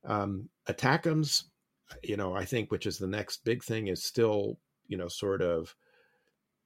[0.04, 1.44] Um, ATACMS,
[2.02, 5.42] you know, I think, which is the next big thing, is still you know sort
[5.42, 5.74] of.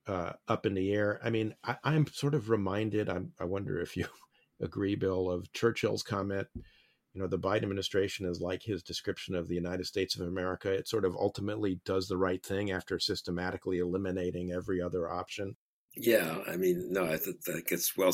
[0.08, 1.18] Uh, up in the air.
[1.24, 3.08] I mean, I, am sort of reminded.
[3.08, 4.06] I'm, I wonder if you
[4.60, 6.48] agree, Bill, of Churchill's comment.
[6.54, 10.70] You know, the Biden administration is like his description of the United States of America.
[10.70, 15.56] It sort of ultimately does the right thing after systematically eliminating every other option.
[15.96, 18.12] Yeah, I mean, no, I think that gets well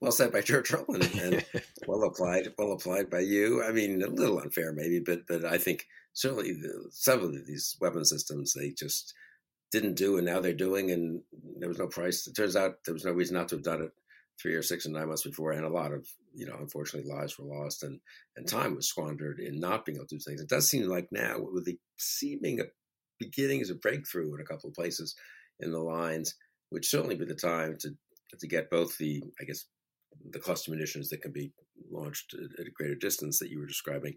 [0.00, 1.44] well said by Churchill and, and
[1.86, 3.64] well applied, well applied by you.
[3.64, 7.78] I mean, a little unfair maybe, but but I think certainly the, some of these
[7.80, 9.14] weapon systems they just
[9.72, 11.22] didn't do, and now they're doing, and
[11.58, 12.26] there was no price.
[12.26, 13.92] It turns out there was no reason not to have done it
[14.40, 17.38] three or six and nine months before, and a lot of you know, unfortunately, lives
[17.38, 18.00] were lost and
[18.36, 20.40] and time was squandered in not being able to do things.
[20.40, 22.60] It does seem like now, with the seeming
[23.18, 25.14] beginnings of breakthrough in a couple of places
[25.60, 26.34] in the lines,
[26.70, 27.90] which certainly be the time to
[28.40, 29.66] to get both the, I guess,
[30.30, 31.52] the cluster munitions that can be
[31.90, 34.14] launched at a greater distance that you were describing,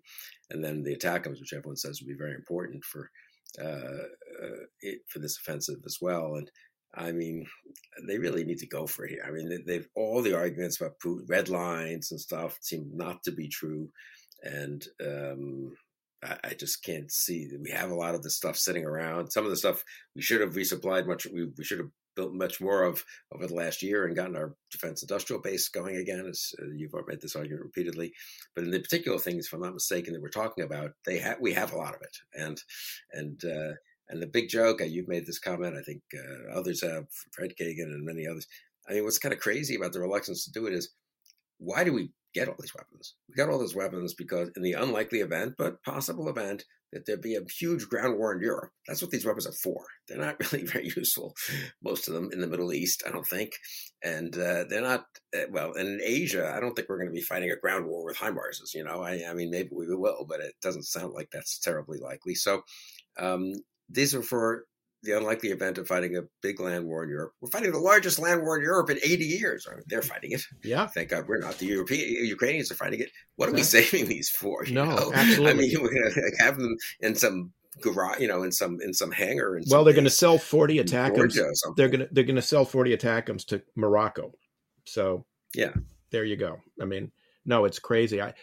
[0.49, 3.11] and then the ATACMS, which everyone says would be very important for
[3.61, 4.07] uh,
[4.43, 6.35] uh, it, for this offensive as well.
[6.35, 6.49] And
[6.97, 7.45] I mean,
[8.07, 9.25] they really need to go for it here.
[9.25, 13.31] I mean, they've all the arguments about Putin, red lines and stuff seem not to
[13.31, 13.89] be true,
[14.43, 15.73] and um,
[16.23, 19.31] I, I, just can't see that we have a lot of the stuff sitting around.
[19.31, 19.83] Some of the stuff
[20.15, 21.27] we should have resupplied much.
[21.31, 24.55] We, we should have built much more of over the last year and gotten our
[24.71, 26.25] defense industrial base going again.
[26.27, 28.11] As uh, you've made this argument repeatedly,
[28.55, 31.37] but in the particular things, if I'm not mistaken, that we're talking about, they have
[31.39, 32.61] we have a lot of it, and
[33.13, 33.73] and uh,
[34.09, 37.93] and the big joke, you've made this comment, I think uh, others have, Fred Kagan
[37.93, 38.47] and many others.
[38.89, 40.93] I mean, what's kind of crazy about the reluctance to do it is
[41.57, 43.15] why do we get all these weapons?
[43.27, 47.21] We got all these weapons because, in the unlikely event, but possible event, that there'd
[47.21, 48.71] be a huge ground war in Europe.
[48.87, 49.83] That's what these weapons are for.
[50.07, 51.35] They're not really very useful,
[51.83, 53.51] most of them in the Middle East, I don't think.
[54.03, 55.05] And uh, they're not,
[55.35, 58.05] uh, well, in Asia, I don't think we're going to be fighting a ground war
[58.05, 58.73] with HIMARSs.
[58.73, 61.99] You know, I, I mean, maybe we will, but it doesn't sound like that's terribly
[61.99, 62.35] likely.
[62.35, 62.61] So,
[63.19, 63.51] um,
[63.89, 64.65] these are for
[65.03, 67.33] the unlikely event of fighting a big land war in Europe.
[67.39, 69.67] We're fighting the largest land war in Europe in 80 years.
[69.87, 70.41] They're fighting it.
[70.63, 70.87] Yeah.
[70.87, 71.57] Thank God we're not.
[71.57, 73.09] The European Ukrainians are fighting it.
[73.35, 74.65] What are we saving these for?
[74.69, 75.11] no, know?
[75.13, 75.51] absolutely.
[75.51, 78.93] I mean, we're going to have them in some garage, you know, in some in
[78.93, 79.55] some hangar.
[79.55, 81.75] In well, they're going to sell 40 ATACMS.
[81.75, 84.33] They're going to they're going to sell 40 ATACMS to Morocco.
[84.85, 85.73] So yeah,
[86.11, 86.57] there you go.
[86.81, 87.11] I mean,
[87.45, 88.21] no, it's crazy.
[88.21, 88.33] I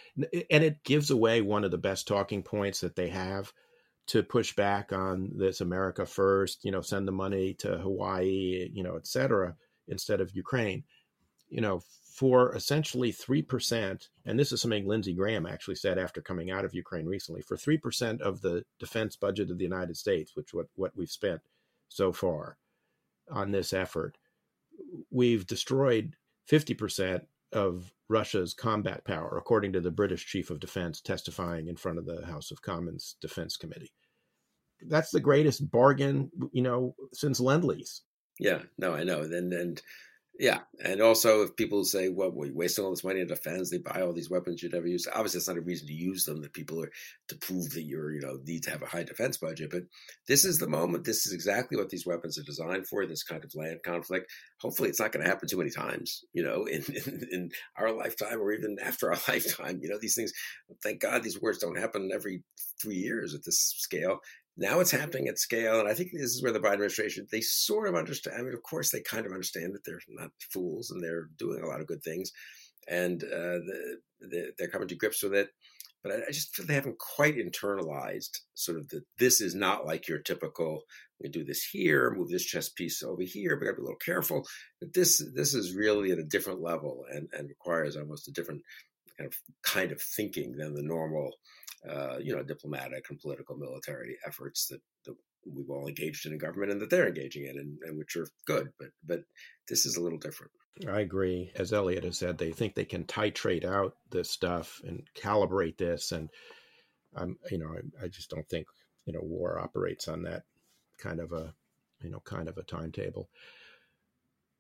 [0.51, 3.53] and it gives away one of the best talking points that they have
[4.07, 8.83] to push back on this America first, you know, send the money to Hawaii, you
[8.83, 9.55] know, et cetera,
[9.89, 10.85] instead of Ukraine.
[11.49, 11.83] You know,
[12.15, 16.75] for essentially 3%, and this is something Lindsey Graham actually said after coming out of
[16.75, 20.93] Ukraine recently, for 3% of the defense budget of the United States, which what, what
[20.97, 21.41] we've spent
[21.89, 22.57] so far
[23.31, 24.17] on this effort,
[25.11, 26.15] we've destroyed
[26.51, 27.23] 50%
[27.55, 32.07] of Russia's combat power, according to the British Chief of Defense testifying in front of
[32.07, 33.93] the House of Commons Defense Committee.
[34.89, 38.03] That's the greatest bargain, you know, since Lend Lease.
[38.39, 39.21] Yeah, no, I know.
[39.23, 39.83] And and
[40.39, 43.79] yeah, and also if people say, "Well, we're wasting all this money on defense," they
[43.79, 45.07] buy all these weapons you never use.
[45.07, 46.43] Obviously, it's not a reason to use them.
[46.43, 46.91] That people are
[47.29, 49.71] to prove that you're, you know, need to have a high defense budget.
[49.71, 49.85] But
[50.27, 51.05] this is the moment.
[51.05, 53.07] This is exactly what these weapons are designed for.
[53.07, 54.29] This kind of land conflict.
[54.61, 56.25] Hopefully, it's not going to happen too many times.
[56.33, 59.79] You know, in, in in our lifetime or even after our lifetime.
[59.83, 60.33] You know, these things.
[60.83, 62.43] Thank God, these wars don't happen every
[62.83, 64.19] three years at this scale.
[64.57, 67.41] Now it's happening at scale, and I think this is where the Biden administration they
[67.41, 68.37] sort of understand.
[68.39, 71.63] I mean, of course, they kind of understand that they're not fools and they're doing
[71.63, 72.31] a lot of good things,
[72.89, 75.49] and uh, the, the, they're coming to grips with it.
[76.05, 79.87] But I, I, just feel they haven't quite internalized sort of that this is not
[79.87, 80.83] like your typical.
[81.21, 83.59] We do this here, move this chess piece over here.
[83.59, 84.47] We got to be a little careful.
[84.81, 88.63] But this this is really at a different level and and requires almost a different
[89.19, 91.33] kind of kind of thinking than the normal
[91.89, 95.15] uh, you know, diplomatic and political military efforts that, that
[95.47, 98.29] we've all engaged in in government and that they're engaging in, and, and, which are
[98.47, 98.71] good.
[98.79, 99.21] But but
[99.69, 100.53] this is a little different.
[100.89, 101.53] I agree.
[101.55, 106.13] As eliot has said, they think they can titrate out this stuff and calibrate this,
[106.13, 106.31] and
[107.15, 108.67] I'm you know I, I just don't think
[109.05, 110.45] you know war operates on that
[110.99, 111.53] kind of a
[112.03, 113.29] you know kind of a timetable.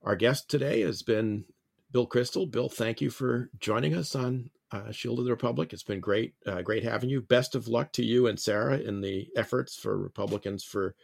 [0.02, 1.46] Our guest today has been
[1.90, 2.50] Bill Kristol.
[2.50, 5.72] Bill, thank you for joining us on uh, Shield of the Republic.
[5.72, 7.20] It's been great, uh, great having you.
[7.20, 10.94] Best of luck to you and Sarah in the efforts for Republicans for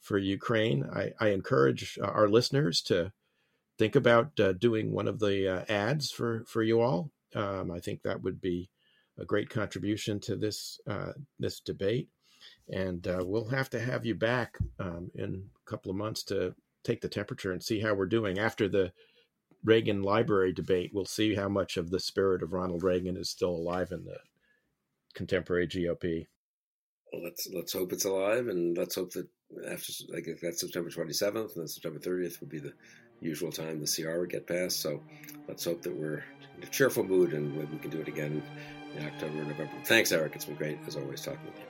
[0.00, 0.84] for Ukraine.
[0.92, 3.12] I, I encourage uh, our listeners to
[3.78, 7.10] think about uh, doing one of the uh, ads for for you all.
[7.34, 8.70] Um, I think that would be
[9.18, 12.08] a great contribution to this uh, this debate,
[12.68, 17.00] and we'll have to have you back um, in a couple of months to take
[17.00, 18.90] the temperature and see how we're doing after the
[19.64, 23.50] Reagan library debate, we'll see how much of the spirit of Ronald Reagan is still
[23.50, 24.18] alive in the
[25.14, 26.26] contemporary GOP.
[27.12, 29.26] Well, let's let's hope it's alive, and let's hope that
[29.68, 32.72] after like that's September 27th, and then September 30th would be the
[33.20, 34.80] usual time the CR would get passed.
[34.80, 35.02] So
[35.48, 36.24] let's hope that we're
[36.56, 38.42] in a cheerful mood and we can do it again
[38.96, 39.70] in October, November.
[39.84, 40.34] Thanks, Eric.
[40.34, 41.69] It's been great as always talking with you.